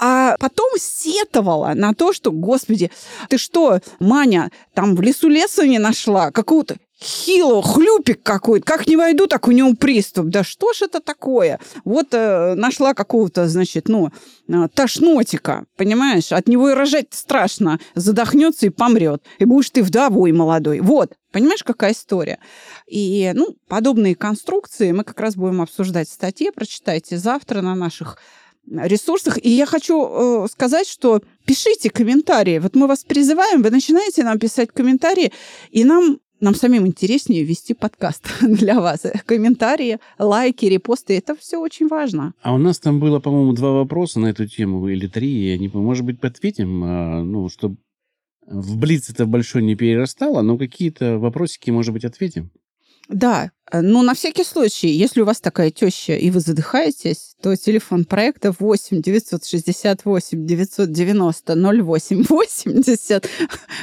а 0.04 0.36
потом 0.40 0.72
сетовала 0.78 1.74
на 1.74 1.94
то, 1.94 2.12
что, 2.12 2.32
господи, 2.32 2.90
ты 3.28 3.38
что, 3.38 3.78
Маня, 4.00 4.50
там 4.74 4.96
в 4.96 5.00
лесу 5.00 5.28
леса 5.28 5.64
не 5.64 5.78
нашла, 5.78 6.32
какого-то 6.32 6.78
хило, 7.02 7.62
хлюпик 7.62 8.22
какой-то. 8.22 8.64
Как 8.64 8.86
не 8.86 8.96
войду, 8.96 9.26
так 9.26 9.48
у 9.48 9.50
него 9.50 9.74
приступ. 9.74 10.26
Да 10.26 10.44
что 10.44 10.72
ж 10.72 10.82
это 10.82 11.00
такое? 11.00 11.58
Вот 11.84 12.08
э, 12.12 12.54
нашла 12.54 12.94
какого-то, 12.94 13.48
значит, 13.48 13.88
ну, 13.88 14.10
э, 14.48 14.68
тошнотика, 14.72 15.66
понимаешь? 15.76 16.32
От 16.32 16.48
него 16.48 16.70
и 16.70 16.74
рожать 16.74 17.08
страшно. 17.10 17.80
Задохнется 17.94 18.66
и 18.66 18.70
помрет. 18.70 19.22
И 19.38 19.44
будешь 19.44 19.70
ты 19.70 19.82
вдовой 19.82 20.32
молодой. 20.32 20.80
Вот, 20.80 21.12
Понимаешь, 21.32 21.64
какая 21.64 21.92
история? 21.92 22.38
И, 22.86 23.32
ну, 23.34 23.56
подобные 23.66 24.14
конструкции 24.14 24.92
мы 24.92 25.02
как 25.02 25.18
раз 25.18 25.34
будем 25.34 25.62
обсуждать 25.62 26.06
в 26.06 26.12
статье. 26.12 26.52
Прочитайте 26.52 27.16
завтра 27.16 27.62
на 27.62 27.74
наших 27.74 28.18
ресурсах. 28.70 29.38
И 29.42 29.48
я 29.48 29.66
хочу 29.66 30.44
э, 30.44 30.46
сказать, 30.50 30.86
что 30.86 31.22
пишите 31.46 31.90
комментарии. 31.90 32.58
Вот 32.58 32.76
мы 32.76 32.86
вас 32.86 33.02
призываем, 33.04 33.62
вы 33.62 33.70
начинаете 33.70 34.22
нам 34.24 34.38
писать 34.38 34.70
комментарии, 34.72 35.32
и 35.70 35.84
нам 35.84 36.18
нам 36.42 36.54
самим 36.54 36.86
интереснее 36.86 37.44
вести 37.44 37.72
подкаст 37.72 38.28
для 38.42 38.80
вас. 38.80 39.06
Комментарии, 39.24 39.98
лайки, 40.18 40.66
репосты, 40.66 41.16
это 41.16 41.36
все 41.36 41.58
очень 41.58 41.86
важно. 41.86 42.34
А 42.42 42.52
у 42.52 42.58
нас 42.58 42.80
там 42.80 43.00
было, 43.00 43.20
по-моему, 43.20 43.52
два 43.52 43.70
вопроса 43.72 44.20
на 44.20 44.26
эту 44.26 44.46
тему, 44.46 44.88
или 44.88 45.06
три, 45.06 45.30
и 45.30 45.50
они, 45.50 45.70
может 45.72 46.04
быть, 46.04 46.22
ответим, 46.22 46.82
а, 46.84 47.22
ну, 47.22 47.48
чтобы 47.48 47.76
в 48.46 48.76
Блиц 48.76 49.08
это 49.08 49.24
большой 49.24 49.62
не 49.62 49.76
перерастало, 49.76 50.42
но 50.42 50.58
какие-то 50.58 51.18
вопросики, 51.18 51.70
может 51.70 51.94
быть, 51.94 52.04
ответим. 52.04 52.50
Да, 53.08 53.52
ну, 53.70 54.02
на 54.02 54.14
всякий 54.14 54.44
случай, 54.44 54.88
если 54.88 55.22
у 55.22 55.24
вас 55.24 55.40
такая 55.40 55.70
теща, 55.70 56.14
и 56.14 56.30
вы 56.30 56.40
задыхаетесь, 56.40 57.34
то 57.40 57.56
телефон 57.56 58.04
проекта 58.04 58.54
8 58.58 59.00
968 59.00 60.46
990 60.46 61.54
08 61.54 62.24
80. 62.28 63.30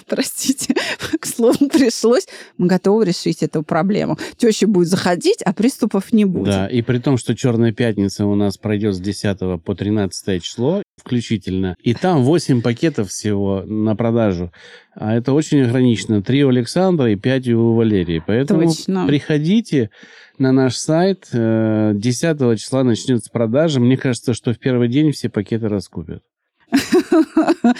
Простите, 0.07 0.75
к 1.19 1.25
слову 1.25 1.69
пришлось. 1.69 2.27
Мы 2.57 2.67
готовы 2.67 3.05
решить 3.05 3.41
эту 3.41 3.63
проблему. 3.63 4.17
Теща 4.37 4.67
будет 4.67 4.89
заходить, 4.89 5.41
а 5.43 5.53
приступов 5.53 6.13
не 6.13 6.25
будет. 6.25 6.53
Да, 6.53 6.67
и 6.67 6.81
при 6.81 6.99
том, 6.99 7.17
что 7.17 7.35
Черная 7.35 7.71
пятница 7.71 8.25
у 8.25 8.35
нас 8.35 8.57
пройдет 8.57 8.95
с 8.95 8.99
10 8.99 9.63
по 9.63 9.75
13 9.75 10.43
число, 10.43 10.83
включительно. 10.97 11.75
И 11.81 11.93
там 11.93 12.23
8 12.23 12.61
пакетов 12.61 13.09
всего 13.09 13.63
на 13.65 13.95
продажу. 13.95 14.51
А 14.95 15.15
это 15.15 15.33
очень 15.33 15.61
ограничено. 15.61 16.21
Три 16.21 16.43
у 16.43 16.49
Александра 16.49 17.09
и 17.11 17.15
пять 17.15 17.47
у 17.47 17.73
Валерии. 17.73 18.21
Поэтому 18.25 18.67
Точно. 18.67 19.07
приходите 19.07 19.68
на 20.37 20.51
наш 20.51 20.75
сайт. 20.75 21.27
10 21.31 21.33
э, 21.33 22.55
числа 22.57 22.83
начнется 22.83 23.29
продажа. 23.31 23.79
Мне 23.79 23.97
кажется, 23.97 24.33
что 24.33 24.53
в 24.53 24.59
первый 24.59 24.87
день 24.87 25.11
все 25.11 25.29
пакеты 25.29 25.67
раскупят. 25.67 26.23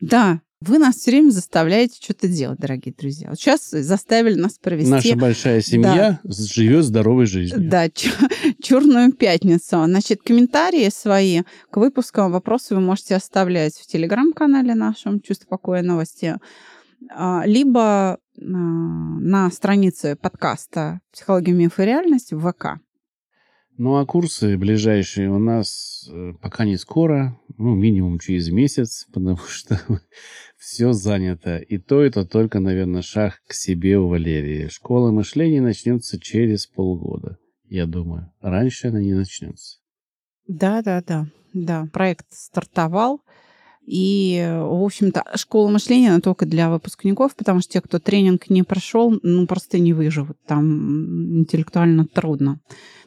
Да, 0.00 0.40
вы 0.62 0.78
нас 0.78 0.96
все 0.96 1.10
время 1.10 1.30
заставляете 1.30 1.98
что-то 2.02 2.28
делать, 2.28 2.58
дорогие 2.58 2.94
друзья. 2.96 3.28
Вот 3.28 3.38
сейчас 3.38 3.68
заставили 3.70 4.34
нас 4.34 4.58
провести... 4.58 4.90
Наша 4.90 5.16
большая 5.16 5.60
семья 5.60 6.18
да. 6.22 6.32
живет 6.32 6.84
здоровой 6.84 7.26
жизнью. 7.26 7.68
Да, 7.68 7.88
черную 8.62 9.12
пятницу. 9.12 9.84
Значит, 9.84 10.22
комментарии 10.22 10.88
свои 10.88 11.42
к 11.70 11.76
выпускам, 11.76 12.32
вопросы 12.32 12.74
вы 12.74 12.80
можете 12.80 13.16
оставлять 13.16 13.74
в 13.74 13.86
телеграм-канале 13.86 14.74
нашем 14.74 15.20
«Чувство 15.20 15.46
покоя 15.46 15.82
новости», 15.82 16.36
а, 17.10 17.42
либо 17.44 18.18
на 18.36 19.50
странице 19.50 20.16
подкаста 20.16 21.00
«Психология, 21.12 21.52
миф 21.52 21.78
и 21.78 21.84
реальность» 21.84 22.32
в 22.32 22.40
ВК. 22.40 22.80
Ну, 23.78 23.96
а 23.96 24.06
курсы 24.06 24.56
ближайшие 24.56 25.30
у 25.30 25.38
нас 25.38 26.08
э, 26.10 26.32
пока 26.40 26.64
не 26.64 26.78
скоро, 26.78 27.38
ну, 27.58 27.74
минимум 27.74 28.18
через 28.18 28.48
месяц, 28.50 29.06
потому 29.12 29.36
что 29.36 29.80
все 30.56 30.92
занято. 30.92 31.58
И 31.58 31.76
то 31.78 32.02
это 32.02 32.24
только, 32.24 32.58
наверное, 32.58 33.02
шаг 33.02 33.42
к 33.46 33.52
себе 33.52 33.98
у 33.98 34.08
Валерии. 34.08 34.68
Школа 34.68 35.10
мышления 35.10 35.60
начнется 35.60 36.18
через 36.18 36.66
полгода, 36.66 37.38
я 37.68 37.86
думаю. 37.86 38.32
Раньше 38.40 38.88
она 38.88 39.00
не 39.00 39.12
начнется. 39.12 39.78
Да, 40.48 40.80
да, 40.82 41.02
да. 41.06 41.26
Да, 41.52 41.88
проект 41.92 42.26
стартовал. 42.30 43.22
И, 43.86 44.44
в 44.44 44.84
общем-то, 44.84 45.22
школа 45.36 45.70
мышления, 45.70 46.10
она 46.10 46.20
только 46.20 46.44
для 46.44 46.70
выпускников, 46.70 47.36
потому 47.36 47.60
что 47.60 47.74
те, 47.74 47.80
кто 47.80 48.00
тренинг 48.00 48.50
не 48.50 48.64
прошел, 48.64 49.16
ну, 49.22 49.46
просто 49.46 49.78
не 49.78 49.92
выживут. 49.92 50.36
Там 50.46 51.38
интеллектуально 51.38 52.06
трудно. 52.06 52.60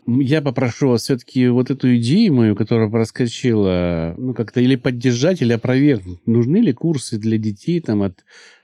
Я 0.08 0.42
попрошу 0.42 0.90
вас 0.90 1.04
все-таки 1.04 1.50
вот 1.50 1.70
эту 1.70 1.96
идею 1.98 2.34
мою, 2.34 2.56
которая 2.56 2.90
проскочила, 2.90 4.16
ну, 4.18 4.34
как-то 4.34 4.62
или 4.62 4.76
поддержать, 4.76 5.42
или 5.42 5.52
опровергнуть. 5.52 6.26
Нужны 6.26 6.58
ли 6.58 6.72
курсы 6.72 7.18
для 7.18 7.38
детей 7.38 7.82
там 7.82 8.02
от 8.02 8.24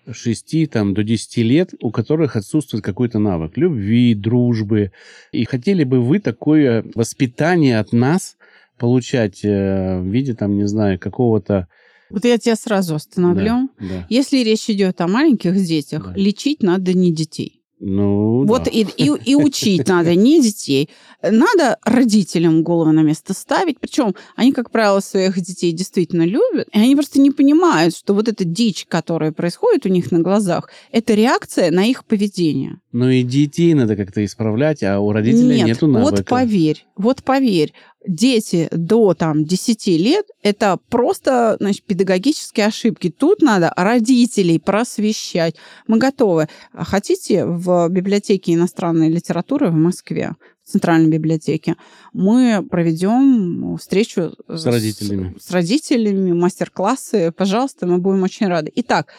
6 0.10 0.70
там, 0.72 0.94
до 0.94 1.04
10 1.04 1.38
лет, 1.38 1.74
у 1.82 1.92
которых 1.92 2.36
отсутствует 2.36 2.84
какой-то 2.84 3.20
навык 3.20 3.58
любви, 3.58 4.16
дружбы. 4.16 4.92
И 5.32 5.46
хотели 5.46 5.84
бы 5.84 6.00
вы 6.00 6.20
такое 6.20 6.86
воспитание 6.96 7.80
от 7.80 7.92
нас 7.92 8.38
получать 8.78 9.44
э, 9.44 10.00
в 10.00 10.06
виде, 10.06 10.34
там, 10.34 10.58
не 10.58 10.68
знаю, 10.68 11.00
какого-то 11.00 11.68
вот 12.16 12.24
я 12.24 12.38
тебя 12.38 12.56
сразу 12.56 12.96
остановлю. 12.96 13.70
Да, 13.78 13.86
да. 13.88 14.08
Если 14.10 14.38
речь 14.38 14.70
идет 14.70 15.02
о 15.02 15.08
маленьких 15.08 15.54
детях, 15.56 16.06
да. 16.08 16.14
лечить 16.16 16.64
надо 16.64 16.94
не 16.94 17.12
детей. 17.12 17.62
Ну, 17.78 18.46
вот 18.46 18.64
да. 18.64 18.72
и, 18.72 18.86
и, 18.98 19.12
и 19.26 19.36
учить 19.36 19.88
надо 19.90 20.16
не 20.16 20.42
детей. 20.42 20.90
Надо 21.22 21.78
родителям 21.84 22.64
голову 22.64 22.92
на 22.94 23.02
место 23.02 23.34
ставить. 23.34 23.80
Причем 23.82 24.16
они, 24.38 24.54
как 24.54 24.72
правило, 24.72 25.02
своих 25.02 25.40
детей 25.42 25.74
действительно 25.74 26.26
любят. 26.26 26.70
И 26.72 26.80
они 26.80 26.96
просто 26.96 27.20
не 27.20 27.32
понимают, 27.32 27.96
что 27.96 28.14
вот 28.14 28.30
эта 28.30 28.46
дичь, 28.46 28.86
которая 28.88 29.34
происходит 29.34 29.86
у 29.86 29.90
них 29.90 30.12
на 30.12 30.20
глазах, 30.20 30.70
это 30.92 31.16
реакция 31.16 31.70
на 31.70 31.86
их 31.86 32.06
поведение. 32.06 32.80
Ну 32.94 33.10
и 33.10 33.24
детей 33.24 33.74
надо 33.74 33.98
как-то 33.98 34.24
исправлять, 34.24 34.82
а 34.82 35.02
у 35.02 35.12
родителей 35.12 35.58
Нет, 35.58 35.68
нету 35.68 35.88
навыка. 35.88 36.16
Вот 36.16 36.26
поверь, 36.26 36.86
вот 36.96 37.24
поверь, 37.24 37.74
дети 38.08 38.68
до 38.72 39.14
там, 39.14 39.46
10 39.46 39.88
лет– 39.88 40.26
это 40.42 40.80
просто 40.90 41.58
значит, 41.60 41.84
педагогические 41.84 42.68
ошибки. 42.68 43.10
Тут 43.10 43.42
надо 43.42 43.74
родителей 43.76 44.60
просвещать. 44.60 45.56
Мы 45.88 45.98
готовы. 45.98 46.48
Хотите 46.74 47.46
в 47.46 47.90
библиотеке 47.90 48.54
иностранной 48.54 49.10
литературы 49.10 49.70
в 49.70 49.76
Москве, 49.76 50.36
в 50.64 50.72
Центральной 50.72 51.10
библиотеке, 51.10 51.76
мы 52.12 52.66
проведем 52.68 53.78
встречу 53.78 54.34
с 54.48 54.66
родителями, 54.66 55.36
с, 55.40 55.48
с 55.48 55.52
родителями 55.52 56.32
мастер-классы. 56.32 57.32
Пожалуйста, 57.32 57.86
мы 57.86 58.00
будем 58.00 58.24
очень 58.24 58.48
рады. 58.48 58.72
Итак, 58.76 59.14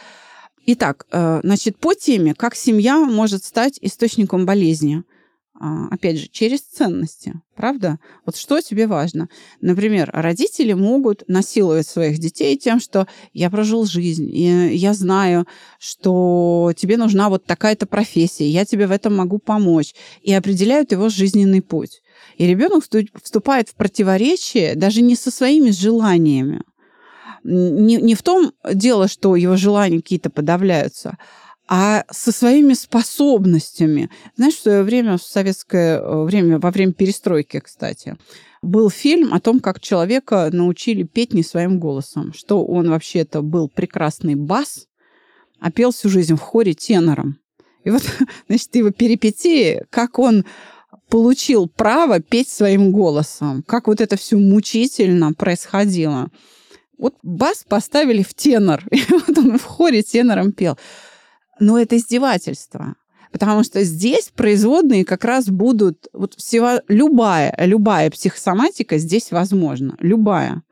Итак, 0.68 1.06
э, 1.12 1.40
значит, 1.44 1.78
по 1.78 1.94
теме, 1.94 2.34
как 2.34 2.56
семья 2.56 2.98
может 2.98 3.44
стать 3.44 3.78
источником 3.80 4.46
болезни– 4.46 5.04
а, 5.12 5.15
опять 5.58 6.18
же, 6.18 6.28
через 6.28 6.60
ценности, 6.60 7.34
правда? 7.54 7.98
Вот 8.24 8.36
что 8.36 8.60
тебе 8.60 8.86
важно? 8.86 9.28
Например, 9.60 10.10
родители 10.12 10.72
могут 10.72 11.24
насиловать 11.28 11.86
своих 11.86 12.18
детей 12.18 12.56
тем, 12.56 12.80
что 12.80 13.06
я 13.32 13.50
прожил 13.50 13.84
жизнь, 13.86 14.28
и 14.30 14.74
я 14.74 14.94
знаю, 14.94 15.46
что 15.78 16.72
тебе 16.76 16.96
нужна 16.96 17.28
вот 17.28 17.44
такая-то 17.44 17.86
профессия, 17.86 18.48
я 18.48 18.64
тебе 18.64 18.86
в 18.86 18.90
этом 18.90 19.16
могу 19.16 19.38
помочь, 19.38 19.94
и 20.22 20.32
определяют 20.32 20.92
его 20.92 21.08
жизненный 21.08 21.62
путь. 21.62 22.02
И 22.36 22.46
ребенок 22.46 22.84
вступает 23.22 23.68
в 23.68 23.74
противоречие 23.74 24.74
даже 24.74 25.00
не 25.00 25.16
со 25.16 25.30
своими 25.30 25.70
желаниями. 25.70 26.62
Не, 27.44 27.96
не 27.96 28.14
в 28.14 28.22
том 28.22 28.52
дело, 28.72 29.06
что 29.06 29.36
его 29.36 29.56
желания 29.56 29.98
какие-то 29.98 30.30
подавляются, 30.30 31.16
а 31.68 32.04
со 32.10 32.32
своими 32.32 32.74
способностями. 32.74 34.10
Знаешь, 34.36 34.54
в 34.54 34.62
свое 34.62 34.82
время, 34.82 35.18
в 35.18 35.22
советское 35.22 35.98
э, 35.98 36.24
время, 36.24 36.58
во 36.58 36.70
время 36.70 36.92
перестройки, 36.92 37.60
кстати, 37.60 38.16
был 38.62 38.90
фильм 38.90 39.34
о 39.34 39.40
том, 39.40 39.60
как 39.60 39.80
человека 39.80 40.48
научили 40.52 41.02
петь 41.02 41.34
не 41.34 41.42
своим 41.42 41.78
голосом, 41.78 42.32
что 42.34 42.64
он 42.64 42.88
вообще-то 42.90 43.42
был 43.42 43.68
прекрасный 43.68 44.34
бас, 44.34 44.86
а 45.60 45.70
пел 45.70 45.90
всю 45.90 46.08
жизнь 46.08 46.34
в 46.34 46.40
хоре 46.40 46.74
тенором. 46.74 47.38
И 47.84 47.90
вот, 47.90 48.02
значит, 48.48 48.74
его 48.74 48.90
перипетии, 48.90 49.82
как 49.90 50.18
он 50.18 50.44
получил 51.08 51.68
право 51.68 52.20
петь 52.20 52.48
своим 52.48 52.92
голосом. 52.92 53.62
Как 53.66 53.86
вот 53.86 54.00
это 54.00 54.16
все 54.16 54.36
мучительно 54.36 55.32
происходило. 55.32 56.30
Вот 56.98 57.14
бас 57.22 57.64
поставили 57.68 58.22
в 58.22 58.34
тенор, 58.34 58.82
и 58.90 59.02
вот 59.08 59.36
он 59.36 59.58
в 59.58 59.64
хоре 59.64 60.02
тенором 60.02 60.52
пел. 60.52 60.78
Но 61.58 61.78
это 61.78 61.96
издевательство. 61.96 62.94
Потому 63.32 63.64
что 63.64 63.82
здесь 63.84 64.30
производные 64.34 65.04
как 65.04 65.24
раз 65.24 65.46
будут... 65.46 66.06
Вот 66.12 66.34
всего, 66.34 66.80
любая, 66.88 67.54
любая 67.58 68.10
психосоматика 68.10 68.98
здесь 68.98 69.30
возможна. 69.30 69.96
Любая. 70.00 70.62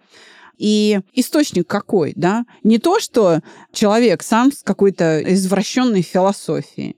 И 0.57 1.01
источник 1.13 1.67
какой, 1.67 2.13
да? 2.15 2.45
Не 2.63 2.79
то, 2.79 3.01
что 3.01 3.41
человек 3.73 4.23
сам 4.23 4.53
с 4.53 4.63
какой-то 4.63 5.21
извращенной 5.35 6.03
философией, 6.03 6.97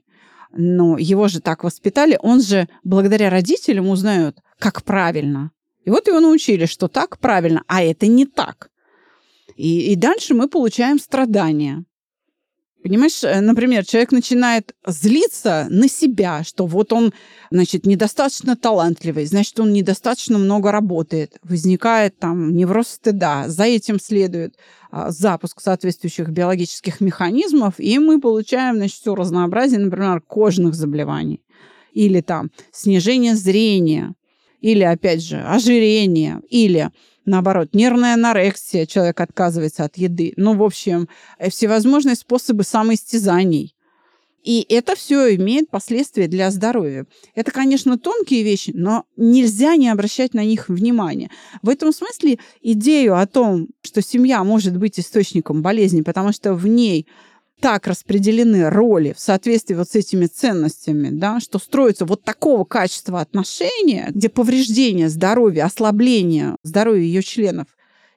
но 0.53 0.97
его 0.97 1.27
же 1.27 1.41
так 1.41 1.63
воспитали, 1.63 2.19
он 2.21 2.41
же 2.41 2.67
благодаря 2.83 3.29
родителям 3.29 3.89
узнает, 3.89 4.39
как 4.59 4.83
правильно. 4.83 5.51
И 5.85 5.89
вот 5.89 6.07
его 6.07 6.19
научили, 6.19 6.65
что 6.65 6.87
так 6.87 7.19
правильно, 7.19 7.63
а 7.67 7.81
это 7.83 8.07
не 8.07 8.25
так. 8.25 8.69
И, 9.55 9.91
и 9.91 9.95
дальше 9.95 10.33
мы 10.33 10.47
получаем 10.47 10.99
страдания. 10.99 11.83
Понимаешь, 12.87 13.21
э, 13.21 13.41
например, 13.41 13.85
человек 13.85 14.13
начинает 14.13 14.73
злиться 14.85 15.67
на 15.69 15.89
себя, 15.89 16.45
что 16.45 16.65
вот 16.65 16.93
он, 16.93 17.13
значит, 17.51 17.85
недостаточно 17.85 18.55
талантливый, 18.55 19.25
значит, 19.25 19.59
он 19.59 19.73
недостаточно 19.73 20.37
много 20.37 20.71
работает. 20.71 21.37
Возникает 21.43 22.17
там 22.17 22.55
невроз 22.55 22.87
стыда. 22.87 23.49
За 23.49 23.65
этим 23.65 23.99
следует 23.99 24.55
а, 24.89 25.11
запуск 25.11 25.59
соответствующих 25.59 26.29
биологических 26.29 27.01
механизмов, 27.01 27.73
и 27.77 27.99
мы 27.99 28.21
получаем, 28.21 28.77
значит, 28.77 29.01
все 29.01 29.15
разнообразие, 29.15 29.79
например, 29.79 30.21
кожных 30.21 30.73
заболеваний 30.73 31.41
или 31.91 32.21
там 32.21 32.51
снижение 32.71 33.35
зрения, 33.35 34.15
или, 34.61 34.83
опять 34.83 35.21
же, 35.21 35.41
ожирение, 35.41 36.41
или 36.49 36.89
наоборот, 37.27 37.69
нервная 37.73 38.15
анорексия, 38.15 38.85
человек 38.85 39.19
отказывается 39.21 39.83
от 39.83 39.97
еды. 39.97 40.33
Ну, 40.37 40.55
в 40.55 40.63
общем, 40.63 41.07
э, 41.37 41.49
всевозможные 41.49 42.15
способы 42.15 42.63
самоистязаний. 42.63 43.75
И 44.43 44.65
это 44.69 44.95
все 44.95 45.35
имеет 45.35 45.69
последствия 45.69 46.27
для 46.27 46.49
здоровья. 46.51 47.05
Это, 47.35 47.51
конечно, 47.51 47.97
тонкие 47.99 48.43
вещи, 48.43 48.71
но 48.73 49.03
нельзя 49.17 49.75
не 49.75 49.89
обращать 49.89 50.33
на 50.33 50.45
них 50.45 50.69
внимания. 50.69 51.29
В 51.61 51.67
этом 51.67 51.91
смысле 51.91 52.39
идею 52.61 53.19
о 53.19 53.27
том, 53.27 53.67
что 53.81 54.01
семья 54.01 54.43
может 54.45 54.77
быть 54.77 54.99
источником 54.99 55.61
болезни, 55.61 56.01
потому 56.01 56.31
что 56.31 56.53
в 56.53 56.65
ней 56.65 57.07
так 57.59 57.87
распределены 57.87 58.69
роли 58.69 59.13
в 59.13 59.19
соответствии 59.19 59.75
вот 59.75 59.89
с 59.89 59.95
этими 59.95 60.25
ценностями, 60.25 61.09
да, 61.09 61.39
что 61.39 61.59
строится 61.59 62.05
вот 62.05 62.23
такого 62.23 62.63
качества 62.63 63.21
отношения, 63.21 64.11
где 64.13 64.29
повреждение 64.29 65.09
здоровья, 65.09 65.65
ослабление 65.65 66.55
здоровья 66.63 67.01
ее 67.01 67.23
членов 67.23 67.67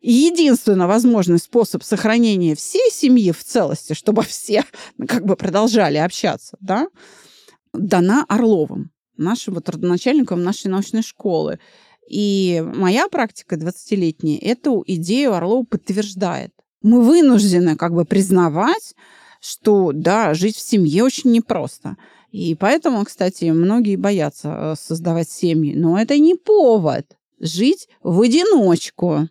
и 0.01 0.13
единственно 0.13 0.87
возможный 0.87 1.39
способ 1.39 1.83
сохранения 1.83 2.55
всей 2.55 2.91
семьи 2.91 3.33
в 3.33 3.45
целости, 3.45 3.93
чтобы 3.93 4.23
все 4.23 4.65
ну, 4.97 5.07
как 5.07 5.25
бы 5.25 5.37
продолжали 5.37 5.99
общаться, 5.99 6.57
да, 6.61 6.89
дана 7.73 8.25
Орловым, 8.29 8.91
нашим 9.17 9.55
вот 9.55 9.69
родоначальником 9.69 10.43
нашей 10.43 10.69
научной 10.69 11.03
школы. 11.03 11.59
И 12.09 12.65
моя 12.75 13.09
практика 13.09 13.57
20-летняя 13.57 14.39
эту 14.39 14.83
идею 14.87 15.35
Орлова 15.35 15.65
подтверждает. 15.65 16.53
Мы 16.83 17.03
вынуждены 17.03 17.77
как 17.77 17.93
бы 17.93 18.05
признавать, 18.05 18.95
что, 19.41 19.93
да, 19.93 20.35
жить 20.35 20.57
в 20.57 20.61
семье 20.61 21.05
очень 21.05 21.33
непросто. 21.33 21.97
И 22.31 22.55
поэтому, 22.55 23.05
кстати, 23.05 23.47
многие 23.47 23.97
боятся 23.97 24.49
э, 24.49 24.75
создавать 24.79 25.29
семьи. 25.29 25.75
Но 25.75 25.99
это 25.99 26.17
не 26.19 26.35
повод 26.37 27.07
жить 27.41 27.89
в 28.03 28.21
одиночку. 28.21 29.29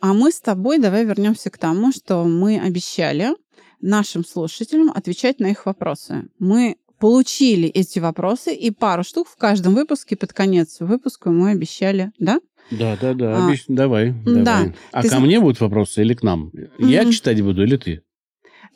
А 0.00 0.12
мы 0.12 0.30
с 0.30 0.40
тобой 0.40 0.78
давай 0.78 1.04
вернемся 1.04 1.50
к 1.50 1.58
тому, 1.58 1.90
что 1.90 2.24
мы 2.24 2.60
обещали 2.60 3.34
нашим 3.80 4.24
слушателям 4.24 4.90
отвечать 4.90 5.40
на 5.40 5.46
их 5.46 5.66
вопросы. 5.66 6.28
Мы 6.38 6.76
получили 6.98 7.68
эти 7.68 7.98
вопросы, 7.98 8.54
и 8.54 8.70
пару 8.70 9.02
штук 9.02 9.28
в 9.28 9.36
каждом 9.36 9.74
выпуске 9.74 10.16
под 10.16 10.32
конец 10.32 10.78
выпуска 10.80 11.30
мы 11.30 11.50
обещали, 11.50 12.12
да? 12.18 12.40
Да, 12.70 12.96
да, 13.00 13.12
да. 13.14 13.36
А, 13.36 13.48
обещ... 13.48 13.64
Давай, 13.68 14.14
да. 14.24 14.42
давай. 14.42 14.74
А 14.92 15.02
ты 15.02 15.10
ко 15.10 15.20
мне 15.20 15.40
будут 15.40 15.60
вопросы 15.60 16.02
или 16.02 16.14
к 16.14 16.22
нам? 16.22 16.50
Mm-hmm. 16.54 16.86
Я 16.86 17.10
читать 17.10 17.42
буду 17.42 17.62
или 17.64 17.76
ты? 17.76 18.02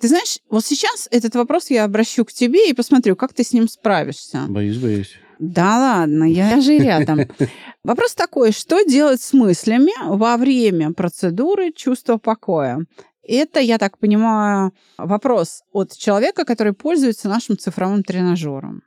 Ты 0.01 0.09
знаешь, 0.09 0.39
вот 0.49 0.65
сейчас 0.65 1.09
этот 1.11 1.35
вопрос 1.35 1.71
я 1.71 1.85
обращу 1.85 2.25
к 2.25 2.33
тебе 2.33 2.71
и 2.71 2.75
посмотрю, 2.75 3.17
как 3.17 3.33
ты 3.33 3.43
с 3.43 3.53
ним 3.53 3.69
справишься. 3.69 4.45
Боюсь, 4.49 4.79
боюсь. 4.79 5.13
Да 5.41 5.79
ладно, 5.79 6.25
я 6.25 6.61
же 6.61 6.79
рядом. 6.79 7.21
Вопрос 7.85 8.15
такой, 8.15 8.53
что 8.53 8.83
делать 8.83 9.21
с 9.21 9.33
мыслями 9.33 9.93
во 10.05 10.37
время 10.37 10.93
процедуры 10.93 11.73
чувства 11.73 12.17
покоя? 12.17 12.85
Это, 13.23 13.61
я 13.61 13.79
так 13.79 13.99
понимаю, 13.99 14.73
вопрос 14.97 15.63
от 15.73 15.93
человека, 15.97 16.45
который 16.45 16.73
пользуется 16.73 17.29
нашим 17.29 17.57
цифровым 17.57 18.03
тренажером. 18.03 18.83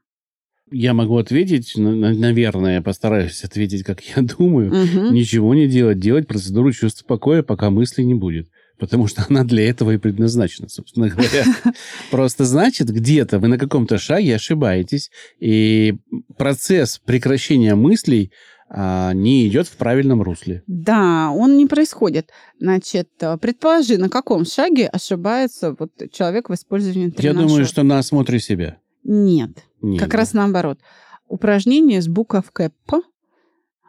Я 0.71 0.93
могу 0.93 1.17
ответить, 1.17 1.74
наверное, 1.76 2.82
постараюсь 2.82 3.43
ответить, 3.43 3.84
как 3.84 4.02
я 4.02 4.21
думаю. 4.21 4.69
Угу. 4.69 5.13
Ничего 5.13 5.54
не 5.54 5.67
делать, 5.67 6.00
делать 6.00 6.28
процедуру 6.28 6.71
чувства 6.74 7.06
покоя, 7.06 7.43
пока 7.43 7.69
мысли 7.69 8.02
не 8.02 8.15
будет 8.15 8.50
потому 8.81 9.05
что 9.05 9.23
она 9.29 9.43
для 9.43 9.69
этого 9.69 9.91
и 9.91 9.97
предназначена, 9.97 10.67
собственно 10.67 11.07
говоря. 11.07 11.45
Просто 12.11 12.45
значит, 12.45 12.89
где-то 12.89 13.37
вы 13.37 13.47
на 13.47 13.59
каком-то 13.59 13.99
шаге 13.99 14.35
ошибаетесь, 14.35 15.11
и 15.39 15.97
процесс 16.35 16.97
прекращения 16.97 17.75
мыслей 17.75 18.31
а, 18.69 19.13
не 19.13 19.47
идет 19.47 19.67
в 19.67 19.77
правильном 19.77 20.23
русле. 20.23 20.63
Да, 20.65 21.29
он 21.29 21.57
не 21.57 21.67
происходит. 21.67 22.31
Значит, 22.59 23.09
предположи, 23.39 23.99
на 23.99 24.09
каком 24.09 24.45
шаге 24.45 24.87
ошибается 24.87 25.75
вот 25.77 25.91
человек 26.11 26.49
в 26.49 26.53
использовании 26.55 27.11
тренажера? 27.11 27.43
Я 27.43 27.47
думаю, 27.47 27.65
что 27.65 27.83
на 27.83 27.99
осмотре 27.99 28.39
себя. 28.39 28.77
Нет, 29.03 29.51
Нет 29.83 29.99
как 29.99 30.09
да. 30.09 30.17
раз 30.17 30.33
наоборот. 30.33 30.79
Упражнение 31.27 32.01
с 32.01 32.07
буковкой 32.07 32.71
«П» 32.87 33.01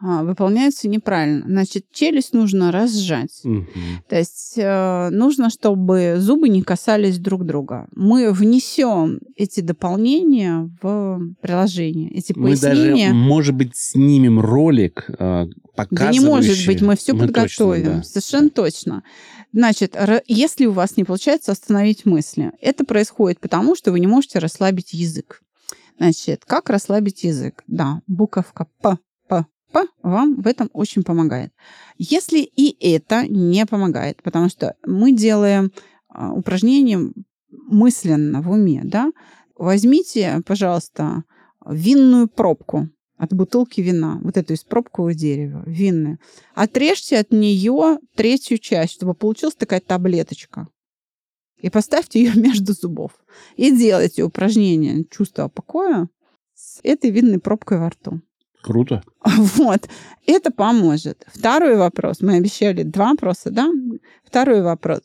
а, 0.05 0.25
выполняется 0.25 0.89
неправильно. 0.89 1.45
Значит, 1.47 1.87
челюсть 1.93 2.33
нужно 2.33 2.73
разжать. 2.73 3.41
Угу. 3.45 3.67
То 4.09 4.19
есть 4.19 4.55
э, 4.57 5.11
нужно, 5.11 5.49
чтобы 5.49 6.17
зубы 6.19 6.49
не 6.49 6.63
касались 6.63 7.19
друг 7.19 7.47
друга. 7.47 7.87
Мы 7.95 8.33
внесем 8.33 9.21
эти 9.37 9.61
дополнения 9.61 10.69
в 10.83 11.21
приложение, 11.41 12.11
эти 12.11 12.33
мы 12.37 12.49
пояснения. 12.49 12.91
Мы 12.91 13.13
даже, 13.13 13.15
может 13.15 13.55
быть, 13.55 13.77
снимем 13.77 14.41
ролик, 14.41 15.09
э, 15.09 15.47
Да 15.93 16.11
не 16.11 16.19
может 16.19 16.67
быть, 16.67 16.83
мы 16.83 16.97
все 16.97 17.13
мы 17.13 17.21
подготовим. 17.21 17.85
Точно, 17.85 17.97
да. 17.99 18.03
Совершенно 18.03 18.51
точно. 18.51 19.03
Значит, 19.53 19.97
если 20.27 20.67
у 20.67 20.73
вас 20.73 20.97
не 20.97 21.05
получается 21.05 21.53
остановить 21.53 22.07
мысли, 22.07 22.51
это 22.61 22.85
происходит 22.85 23.39
потому, 23.39 23.77
что 23.77 23.93
вы 23.93 24.01
не 24.01 24.09
можете 24.09 24.41
расслабить 24.41 24.95
язык. 24.95 25.43
Значит, 25.99 26.43
как 26.45 26.71
расслабить 26.71 27.23
язык? 27.23 27.63
Да, 27.69 28.01
буковка 28.09 28.67
П 28.81 28.99
П 29.73 29.87
вам 30.03 30.41
в 30.41 30.47
этом 30.47 30.71
очень 30.73 31.03
помогает. 31.03 31.53
Если 31.99 32.41
и 32.41 32.77
это 32.95 33.27
не 33.27 33.65
помогает, 33.67 34.23
потому 34.23 34.49
что 34.49 34.75
мы 34.87 35.13
делаем 35.13 35.73
а, 36.09 36.33
упражнение 36.33 37.13
мысленно 37.51 38.43
в 38.43 38.51
уме, 38.51 38.83
да, 38.85 39.11
возьмите, 39.57 40.43
пожалуйста, 40.47 41.25
винную 41.67 42.29
пробку 42.29 42.89
от 43.17 43.33
бутылки 43.33 43.81
вина, 43.81 44.19
вот 44.23 44.37
эту 44.37 44.55
из 44.55 44.65
пробкового 44.65 45.15
дерева, 45.15 45.63
винную. 45.65 46.19
Отрежьте 46.55 47.19
от 47.19 47.31
нее 47.31 47.99
третью 48.17 48.59
часть, 48.59 48.95
чтобы 48.95 49.15
получилась 49.15 49.55
такая 49.55 49.81
таблеточка. 49.81 50.69
И 51.61 51.71
поставьте 51.71 52.21
ее 52.21 52.35
между 52.35 52.73
зубов. 52.73 53.13
И 53.57 53.71
делайте 53.71 54.25
упражнение 54.25 55.05
чувства 55.05 55.49
покоя 55.49 56.09
с 56.55 56.81
этой 56.83 57.11
винной 57.11 57.39
пробкой 57.39 57.79
во 57.79 57.91
рту. 57.91 58.21
Круто. 58.63 59.03
Вот. 59.25 59.89
Это 60.27 60.51
поможет. 60.51 61.25
Второй 61.27 61.77
вопрос. 61.77 62.21
Мы 62.21 62.37
обещали 62.37 62.83
два 62.83 63.11
вопроса, 63.11 63.51
да? 63.51 63.69
Второй 64.25 64.63
вопрос. 64.63 65.01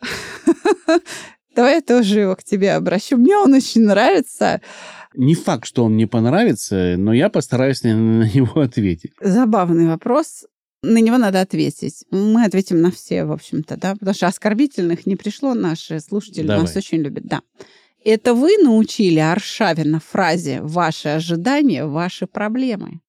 Давай 1.54 1.76
я 1.76 1.80
тоже 1.80 2.20
его 2.20 2.36
к 2.36 2.44
тебе 2.44 2.72
обращу. 2.72 3.16
Мне 3.16 3.36
он 3.36 3.52
очень 3.52 3.82
нравится. 3.82 4.60
Не 5.14 5.34
факт, 5.34 5.66
что 5.66 5.84
он 5.84 5.94
мне 5.94 6.06
понравится, 6.06 6.94
но 6.96 7.12
я 7.12 7.28
постараюсь 7.30 7.82
на 7.82 8.28
него 8.32 8.60
ответить. 8.60 9.12
Забавный 9.20 9.88
вопрос. 9.88 10.46
На 10.82 10.98
него 10.98 11.18
надо 11.18 11.40
ответить. 11.40 12.04
Мы 12.12 12.44
ответим 12.44 12.80
на 12.80 12.92
все, 12.92 13.24
в 13.24 13.32
общем-то, 13.32 13.76
да, 13.76 13.94
потому 13.94 14.14
что 14.14 14.28
оскорбительных 14.28 15.06
не 15.06 15.16
пришло. 15.16 15.54
Наши 15.54 15.98
слушатели 15.98 16.46
Давай. 16.46 16.62
нас 16.62 16.76
очень 16.76 16.98
любят, 16.98 17.24
да. 17.24 17.42
Это 18.08 18.32
вы 18.32 18.56
научили 18.56 19.18
Аршавина 19.18 20.00
фразе 20.00 20.62
«Ваши 20.62 21.08
ожидания– 21.08 21.84
ваши 21.86 22.26
проблемы»? 22.26 23.00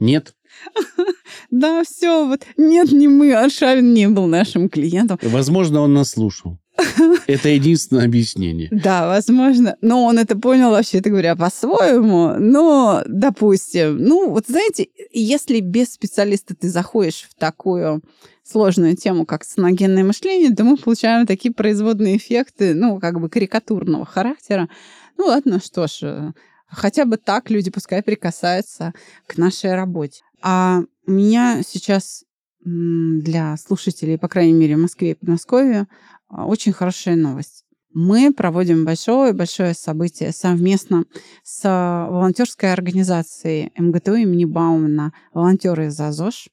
Нет. 0.00 0.34
Да, 1.50 1.82
все, 1.84 2.26
вот 2.26 2.42
нет, 2.56 2.92
не 2.92 3.08
мы, 3.08 3.34
Аршавин 3.34 3.94
не 3.94 4.08
был 4.08 4.26
нашим 4.26 4.68
клиентом. 4.68 5.18
Возможно, 5.22 5.82
он 5.82 5.94
нас 5.94 6.10
слушал. 6.10 6.58
Это 7.26 7.48
единственное 7.50 8.06
объяснение. 8.06 8.68
Да, 8.70 9.06
возможно. 9.06 9.76
Но 9.82 10.04
он 10.04 10.18
это 10.18 10.36
понял, 10.36 10.70
вообще-то 10.70 11.10
говоря, 11.10 11.36
по-своему. 11.36 12.34
Но, 12.38 13.02
допустим, 13.06 13.98
ну, 13.98 14.30
вот 14.30 14.46
знаете, 14.48 14.88
если 15.12 15.60
без 15.60 15.92
специалиста 15.92 16.56
ты 16.56 16.68
заходишь 16.70 17.28
в 17.30 17.38
такую 17.38 18.02
сложную 18.42 18.96
тему, 18.96 19.24
как 19.26 19.44
соногенное 19.44 20.04
мышление, 20.04 20.54
то 20.54 20.64
мы 20.64 20.76
получаем 20.76 21.26
такие 21.26 21.54
производные 21.54 22.16
эффекты, 22.16 22.74
ну, 22.74 22.98
как 23.00 23.20
бы 23.20 23.28
карикатурного 23.28 24.04
характера. 24.04 24.68
Ну, 25.16 25.26
ладно, 25.26 25.60
что 25.60 25.86
ж, 25.86 25.98
э, 26.02 26.32
хотя 26.66 27.04
бы 27.04 27.16
так 27.16 27.50
люди 27.50 27.70
пускай 27.70 28.02
прикасаются 28.02 28.92
к 29.26 29.36
нашей 29.36 29.74
работе. 29.74 30.22
А 30.42 30.82
у 31.06 31.10
меня 31.10 31.62
сейчас 31.66 32.24
для 32.64 33.56
слушателей, 33.56 34.18
по 34.18 34.28
крайней 34.28 34.52
мере, 34.52 34.76
в 34.76 34.80
Москве 34.80 35.12
и 35.12 35.14
Подмосковье, 35.14 35.88
а, 36.28 36.46
очень 36.46 36.72
хорошая 36.72 37.16
новость. 37.16 37.64
Мы 37.94 38.32
проводим 38.32 38.84
большое-большое 38.84 39.74
событие 39.74 40.32
совместно 40.32 41.04
с 41.42 41.62
волонтерской 42.08 42.72
организацией 42.72 43.70
МГТУ 43.76 44.14
имени 44.14 44.46
Баумана 44.46 45.12
«Волонтеры 45.34 45.90
за 45.90 46.10
ЗОЖ», 46.10 46.48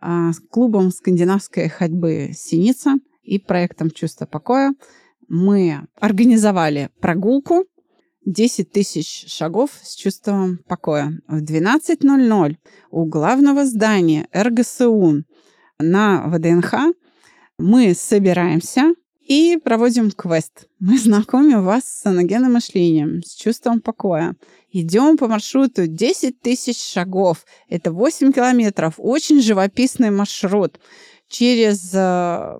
с 0.00 0.40
клубом 0.50 0.90
скандинавской 0.90 1.68
ходьбы 1.68 2.30
«Синица» 2.34 2.96
и 3.22 3.38
проектом 3.38 3.90
«Чувство 3.90 4.26
покоя». 4.26 4.74
Мы 5.28 5.86
организовали 6.00 6.90
прогулку 7.00 7.64
10 8.24 8.70
тысяч 8.70 9.24
шагов 9.28 9.70
с 9.82 9.94
чувством 9.94 10.58
покоя. 10.68 11.18
В 11.28 11.42
12.00 11.42 12.56
у 12.90 13.04
главного 13.04 13.64
здания 13.64 14.28
РГСУ 14.34 15.24
на 15.78 16.28
ВДНХ 16.28 16.74
мы 17.58 17.94
собираемся 17.94 18.94
и 19.28 19.58
проводим 19.62 20.10
квест. 20.10 20.68
Мы 20.78 20.98
знакомим 20.98 21.64
вас 21.64 21.84
с 21.84 22.02
саногенным 22.02 22.54
мышлением, 22.54 23.22
с 23.22 23.34
чувством 23.34 23.80
покоя. 23.80 24.36
Идем 24.70 25.16
по 25.16 25.28
маршруту 25.28 25.86
10 25.86 26.40
тысяч 26.40 26.78
шагов. 26.82 27.44
Это 27.68 27.90
8 27.90 28.32
километров. 28.32 28.94
Очень 28.98 29.40
живописный 29.40 30.10
маршрут 30.10 30.78
через 31.28 31.92
э, 31.94 32.58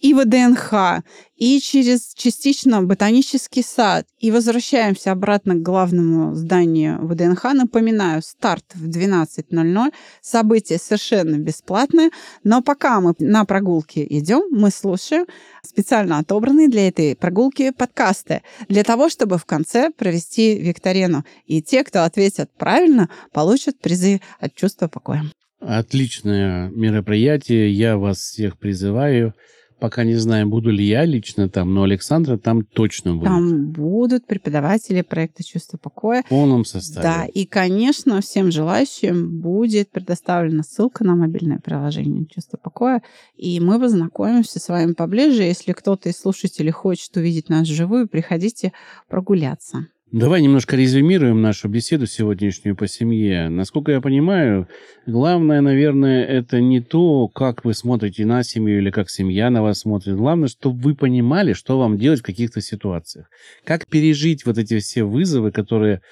и 0.00 0.14
ВДНХ, 0.14 1.02
и 1.36 1.60
через 1.60 2.14
частично 2.14 2.82
ботанический 2.82 3.62
сад, 3.62 4.06
и 4.18 4.30
возвращаемся 4.30 5.12
обратно 5.12 5.54
к 5.54 5.62
главному 5.62 6.34
зданию 6.34 6.98
ВДНХ. 7.06 7.44
Напоминаю, 7.54 8.22
старт 8.22 8.64
в 8.74 8.88
12.00, 8.88 9.92
событие 10.20 10.78
совершенно 10.78 11.36
бесплатное, 11.36 12.10
но 12.44 12.62
пока 12.62 13.00
мы 13.00 13.14
на 13.18 13.44
прогулке 13.44 14.06
идем, 14.08 14.42
мы 14.50 14.70
слушаем 14.70 15.26
специально 15.62 16.18
отобранные 16.18 16.68
для 16.68 16.88
этой 16.88 17.16
прогулки 17.16 17.70
подкасты, 17.70 18.42
для 18.68 18.84
того, 18.84 19.08
чтобы 19.08 19.38
в 19.38 19.44
конце 19.44 19.90
провести 19.90 20.58
викторину. 20.58 21.24
И 21.46 21.62
те, 21.62 21.84
кто 21.84 22.04
ответят 22.04 22.50
правильно, 22.56 23.08
получат 23.32 23.78
призы 23.78 24.20
от 24.38 24.54
чувства 24.54 24.88
покоя. 24.88 25.24
Отличное 25.60 26.68
мероприятие. 26.70 27.72
Я 27.72 27.96
вас 27.96 28.18
всех 28.18 28.58
призываю 28.58 29.34
Пока 29.78 30.04
не 30.04 30.14
знаю, 30.14 30.48
буду 30.48 30.70
ли 30.70 30.84
я 30.84 31.04
лично 31.04 31.50
там, 31.50 31.74
но 31.74 31.82
Александра 31.82 32.38
там 32.38 32.64
точно 32.64 33.14
будет. 33.14 33.26
Там 33.26 33.72
будут 33.72 34.26
преподаватели 34.26 35.02
проекта 35.02 35.44
«Чувство 35.44 35.76
покоя». 35.76 36.22
В 36.22 36.28
полном 36.28 36.64
составе. 36.64 37.02
Да, 37.02 37.26
и, 37.26 37.44
конечно, 37.44 38.20
всем 38.22 38.50
желающим 38.50 39.40
будет 39.40 39.90
предоставлена 39.90 40.62
ссылка 40.62 41.04
на 41.04 41.14
мобильное 41.14 41.58
приложение 41.58 42.24
«Чувство 42.26 42.56
покоя», 42.56 43.02
и 43.36 43.60
мы 43.60 43.78
познакомимся 43.78 44.60
с 44.60 44.68
вами 44.68 44.94
поближе. 44.94 45.42
Если 45.42 45.72
кто-то 45.72 46.08
из 46.08 46.16
слушателей 46.18 46.70
хочет 46.72 47.14
увидеть 47.16 47.50
нас 47.50 47.68
вживую, 47.68 48.08
приходите 48.08 48.72
прогуляться. 49.08 49.88
Давай 50.12 50.40
немножко 50.40 50.76
резюмируем 50.76 51.42
нашу 51.42 51.68
беседу 51.68 52.06
сегодняшнюю 52.06 52.76
по 52.76 52.86
семье. 52.86 53.48
Насколько 53.48 53.90
я 53.90 54.00
понимаю, 54.00 54.68
главное, 55.04 55.60
наверное, 55.60 56.24
это 56.24 56.60
не 56.60 56.80
то, 56.80 57.26
как 57.26 57.64
вы 57.64 57.74
смотрите 57.74 58.24
на 58.24 58.44
семью 58.44 58.78
или 58.78 58.92
как 58.92 59.10
семья 59.10 59.50
на 59.50 59.62
вас 59.62 59.80
смотрит. 59.80 60.14
Главное, 60.14 60.46
чтобы 60.46 60.80
вы 60.80 60.94
понимали, 60.94 61.54
что 61.54 61.76
вам 61.76 61.98
делать 61.98 62.20
в 62.20 62.22
каких-то 62.22 62.60
ситуациях. 62.60 63.26
Как 63.64 63.88
пережить 63.88 64.46
вот 64.46 64.58
эти 64.58 64.78
все 64.78 65.02
вызовы, 65.02 65.50
которые 65.50 66.02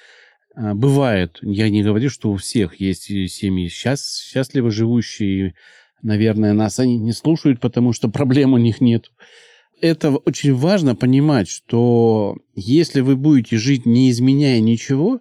а, 0.57 0.75
бывают. 0.75 1.39
Я 1.43 1.71
не 1.71 1.85
говорю, 1.85 2.11
что 2.11 2.33
у 2.33 2.37
всех 2.37 2.81
есть 2.81 3.05
семьи 3.05 3.69
сейчас 3.69 4.19
счастливо 4.19 4.73
живущие. 4.73 5.55
Наверное, 6.03 6.53
нас 6.53 6.81
они 6.81 6.99
не 6.99 7.13
слушают, 7.13 7.61
потому 7.61 7.93
что 7.93 8.09
проблем 8.11 8.55
у 8.55 8.59
них 8.59 8.81
нет 8.81 9.13
это 9.81 10.11
очень 10.11 10.55
важно 10.55 10.95
понимать, 10.95 11.49
что 11.49 12.37
если 12.55 13.01
вы 13.01 13.17
будете 13.17 13.57
жить, 13.57 13.87
не 13.87 14.11
изменяя 14.11 14.61
ничего, 14.61 15.21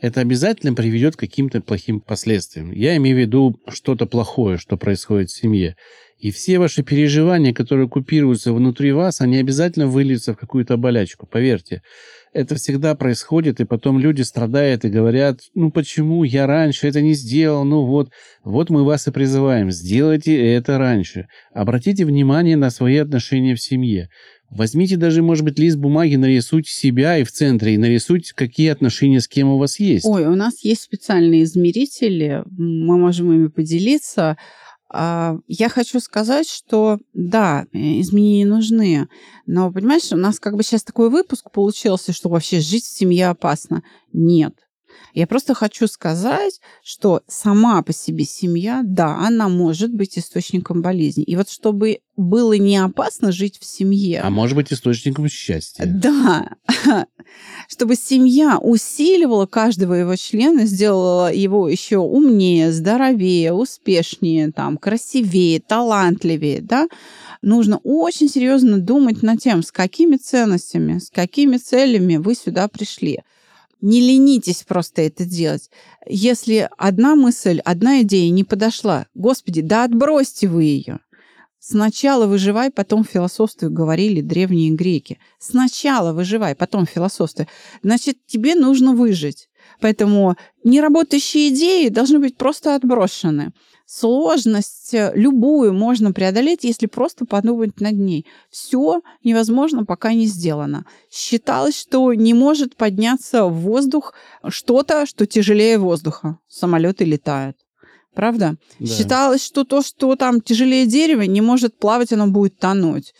это 0.00 0.20
обязательно 0.20 0.74
приведет 0.74 1.14
к 1.14 1.20
каким-то 1.20 1.60
плохим 1.60 2.00
последствиям. 2.00 2.72
Я 2.72 2.96
имею 2.96 3.16
в 3.16 3.20
виду 3.20 3.56
что-то 3.68 4.06
плохое, 4.06 4.58
что 4.58 4.76
происходит 4.76 5.30
в 5.30 5.36
семье. 5.36 5.76
И 6.18 6.30
все 6.30 6.58
ваши 6.58 6.82
переживания, 6.82 7.54
которые 7.54 7.88
купируются 7.88 8.52
внутри 8.52 8.92
вас, 8.92 9.20
они 9.20 9.38
обязательно 9.38 9.86
выльются 9.86 10.34
в 10.34 10.36
какую-то 10.36 10.76
болячку. 10.76 11.26
Поверьте, 11.26 11.82
это 12.32 12.54
всегда 12.54 12.94
происходит, 12.94 13.60
и 13.60 13.64
потом 13.64 13.98
люди 13.98 14.22
страдают 14.22 14.84
и 14.84 14.90
говорят, 14.90 15.40
ну 15.54 15.70
почему 15.70 16.24
я 16.24 16.46
раньше 16.46 16.88
это 16.88 17.00
не 17.00 17.14
сделал, 17.14 17.64
ну 17.64 17.84
вот, 17.84 18.10
вот 18.42 18.70
мы 18.70 18.84
вас 18.84 19.06
и 19.06 19.10
призываем, 19.10 19.70
сделайте 19.70 20.52
это 20.54 20.78
раньше. 20.78 21.28
Обратите 21.52 22.04
внимание 22.04 22.56
на 22.56 22.70
свои 22.70 22.96
отношения 22.96 23.54
в 23.54 23.60
семье. 23.60 24.08
Возьмите 24.50 24.96
даже, 24.98 25.22
может 25.22 25.44
быть, 25.44 25.58
лист 25.58 25.78
бумаги, 25.78 26.16
нарисуйте 26.16 26.70
себя 26.70 27.16
и 27.16 27.24
в 27.24 27.32
центре, 27.32 27.74
и 27.74 27.78
нарисуйте, 27.78 28.34
какие 28.34 28.68
отношения 28.68 29.20
с 29.20 29.28
кем 29.28 29.48
у 29.48 29.56
вас 29.56 29.80
есть. 29.80 30.04
Ой, 30.04 30.26
у 30.26 30.34
нас 30.34 30.62
есть 30.62 30.82
специальные 30.82 31.44
измерители, 31.44 32.42
мы 32.46 32.98
можем 32.98 33.32
ими 33.32 33.46
поделиться. 33.46 34.36
А, 34.94 35.38
я 35.48 35.70
хочу 35.70 36.00
сказать, 36.00 36.46
что 36.46 36.98
да, 37.14 37.64
э, 37.72 38.00
изменения 38.00 38.44
нужны, 38.44 39.08
но, 39.46 39.72
понимаешь, 39.72 40.12
у 40.12 40.16
нас 40.16 40.38
как 40.38 40.54
бы 40.56 40.62
сейчас 40.62 40.84
такой 40.84 41.08
выпуск 41.08 41.50
получился, 41.50 42.12
что 42.12 42.28
вообще 42.28 42.60
жить 42.60 42.84
в 42.84 42.94
семье 42.98 43.28
опасно. 43.28 43.82
Нет. 44.12 44.54
Я 45.14 45.26
просто 45.26 45.54
хочу 45.54 45.86
сказать, 45.86 46.60
что 46.82 47.22
сама 47.28 47.82
по 47.82 47.92
себе 47.92 48.24
семья, 48.24 48.82
да, 48.84 49.18
она 49.18 49.48
может 49.48 49.92
быть 49.92 50.18
источником 50.18 50.82
болезни. 50.82 51.24
И 51.24 51.36
вот 51.36 51.50
чтобы 51.50 52.00
было 52.16 52.52
не 52.54 52.76
опасно 52.76 53.32
жить 53.32 53.58
в 53.58 53.64
семье. 53.64 54.20
А 54.20 54.30
может 54.30 54.56
быть 54.56 54.72
источником 54.72 55.28
счастья. 55.28 55.84
Да. 55.86 56.50
Чтобы 57.68 57.96
семья 57.96 58.58
усиливала 58.58 59.46
каждого 59.46 59.94
его 59.94 60.16
члена, 60.16 60.66
сделала 60.66 61.32
его 61.32 61.68
еще 61.68 61.98
умнее, 61.98 62.72
здоровее, 62.72 63.52
успешнее, 63.52 64.52
там, 64.52 64.76
красивее, 64.76 65.60
талантливее, 65.60 66.60
да, 66.60 66.88
нужно 67.40 67.78
очень 67.82 68.28
серьезно 68.28 68.78
думать 68.78 69.22
над 69.22 69.40
тем, 69.40 69.62
с 69.62 69.72
какими 69.72 70.16
ценностями, 70.16 70.98
с 70.98 71.10
какими 71.10 71.56
целями 71.56 72.16
вы 72.16 72.34
сюда 72.34 72.68
пришли. 72.68 73.20
Не 73.82 74.00
ленитесь 74.00 74.62
просто 74.62 75.02
это 75.02 75.24
делать. 75.24 75.68
Если 76.06 76.70
одна 76.78 77.16
мысль, 77.16 77.58
одна 77.64 78.02
идея 78.02 78.30
не 78.30 78.44
подошла, 78.44 79.06
господи, 79.12 79.60
да 79.60 79.82
отбросьте 79.84 80.46
вы 80.46 80.64
ее. 80.64 81.00
Сначала 81.58 82.26
выживай, 82.26 82.70
потом 82.70 83.04
философствуй, 83.04 83.70
говорили 83.70 84.20
древние 84.20 84.70
греки. 84.70 85.18
Сначала 85.38 86.12
выживай, 86.12 86.54
потом 86.54 86.86
философствуй. 86.86 87.48
Значит, 87.82 88.24
тебе 88.26 88.54
нужно 88.54 88.94
выжить. 88.94 89.48
Поэтому 89.80 90.36
неработающие 90.64 91.48
идеи 91.48 91.88
должны 91.88 92.20
быть 92.20 92.36
просто 92.36 92.76
отброшены. 92.76 93.52
Сложность 93.94 94.94
э, 94.94 95.12
любую 95.14 95.74
можно 95.74 96.12
преодолеть, 96.12 96.64
если 96.64 96.86
просто 96.86 97.26
подумать 97.26 97.78
над 97.78 97.92
ней. 97.92 98.24
Все 98.48 99.02
невозможно, 99.22 99.84
пока 99.84 100.14
не 100.14 100.24
сделано. 100.24 100.86
Считалось, 101.10 101.78
что 101.78 102.14
не 102.14 102.32
может 102.32 102.74
подняться 102.74 103.44
в 103.44 103.52
воздух 103.52 104.14
что-то, 104.48 105.04
что 105.04 105.26
тяжелее 105.26 105.76
воздуха. 105.76 106.38
Самолеты 106.48 107.04
летают. 107.04 107.58
Правда? 108.14 108.56
Да. 108.78 108.86
Считалось, 108.86 109.44
что 109.44 109.64
то, 109.64 109.82
что 109.82 110.16
там 110.16 110.40
тяжелее 110.40 110.86
дерева, 110.86 111.22
не 111.22 111.42
может 111.42 111.78
плавать, 111.78 112.14
оно 112.14 112.28
будет 112.28 112.58
тонуть. 112.58 113.12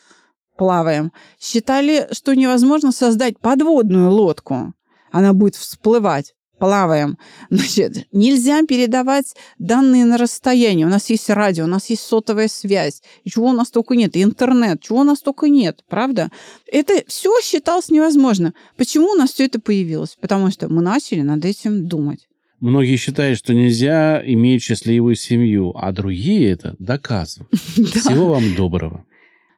Плаваем. 0.56 1.12
Считали, 1.38 2.08
что 2.12 2.32
невозможно 2.34 2.92
создать 2.92 3.38
подводную 3.38 4.10
лодку. 4.10 4.72
Она 5.10 5.34
будет 5.34 5.54
всплывать 5.54 6.32
плаваем. 6.62 7.18
Значит, 7.50 8.06
нельзя 8.12 8.62
передавать 8.64 9.34
данные 9.58 10.04
на 10.04 10.16
расстояние. 10.16 10.86
У 10.86 10.90
нас 10.90 11.10
есть 11.10 11.28
радио, 11.28 11.64
у 11.64 11.66
нас 11.66 11.90
есть 11.90 12.02
сотовая 12.02 12.46
связь. 12.46 13.02
И 13.24 13.30
чего 13.30 13.48
у 13.48 13.52
нас 13.52 13.72
только 13.72 13.96
нет? 13.96 14.16
интернет. 14.16 14.80
Чего 14.80 15.00
у 15.00 15.02
нас 15.02 15.20
только 15.20 15.48
нет, 15.48 15.82
правда? 15.88 16.30
Это 16.70 17.02
все 17.08 17.32
считалось 17.42 17.88
невозможно. 17.88 18.54
Почему 18.76 19.10
у 19.10 19.14
нас 19.16 19.32
все 19.32 19.46
это 19.46 19.60
появилось? 19.60 20.16
Потому 20.20 20.52
что 20.52 20.68
мы 20.68 20.82
начали 20.82 21.22
над 21.22 21.44
этим 21.44 21.88
думать. 21.88 22.28
Многие 22.60 22.94
считают, 22.94 23.40
что 23.40 23.54
нельзя 23.54 24.22
иметь 24.24 24.62
счастливую 24.62 25.16
семью, 25.16 25.72
а 25.74 25.90
другие 25.90 26.48
это 26.52 26.76
доказывают. 26.78 27.52
Всего 27.54 28.28
вам 28.28 28.54
доброго. 28.54 29.04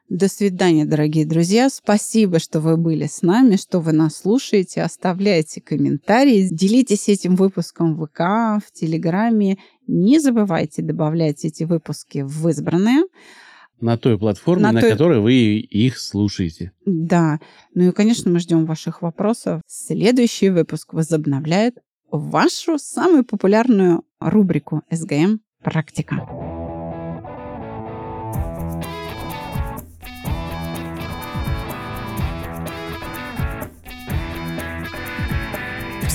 До 0.09 0.27
свидания, 0.27 0.85
дорогие 0.85 1.25
друзья. 1.25 1.67
Спасибо, 1.67 2.37
что 2.37 2.59
вы 2.59 2.77
были 2.77 3.07
с 3.07 3.23
нами, 3.23 3.55
что 3.55 3.79
вы 3.79 3.91
нас 3.91 4.17
слушаете. 4.17 4.83
Оставляйте 4.83 5.61
комментарии, 5.61 6.47
делитесь 6.51 7.09
этим 7.09 7.35
выпуском 7.35 7.95
в 7.95 8.05
ВК, 8.05 8.19
в 8.63 8.71
Телеграме. 8.71 9.57
Не 9.87 10.19
забывайте 10.19 10.83
добавлять 10.83 11.43
эти 11.43 11.63
выпуски 11.63 12.19
в 12.19 12.47
избранные. 12.49 13.05
На 13.81 13.97
той 13.97 14.19
платформе, 14.19 14.61
на, 14.63 14.71
На 14.73 14.81
той... 14.81 14.91
которой 14.91 15.19
вы 15.19 15.33
их 15.57 15.97
слушаете. 15.97 16.71
Да. 16.85 17.39
Ну 17.73 17.89
и, 17.89 17.91
конечно, 17.91 18.29
мы 18.29 18.39
ждем 18.39 18.65
ваших 18.65 19.01
вопросов. 19.01 19.61
Следующий 19.65 20.49
выпуск 20.49 20.93
возобновляет 20.93 21.79
вашу 22.11 22.77
самую 22.77 23.25
популярную 23.25 24.03
рубрику 24.19 24.83
СГМ 24.91 25.39
«Практика». 25.63 26.54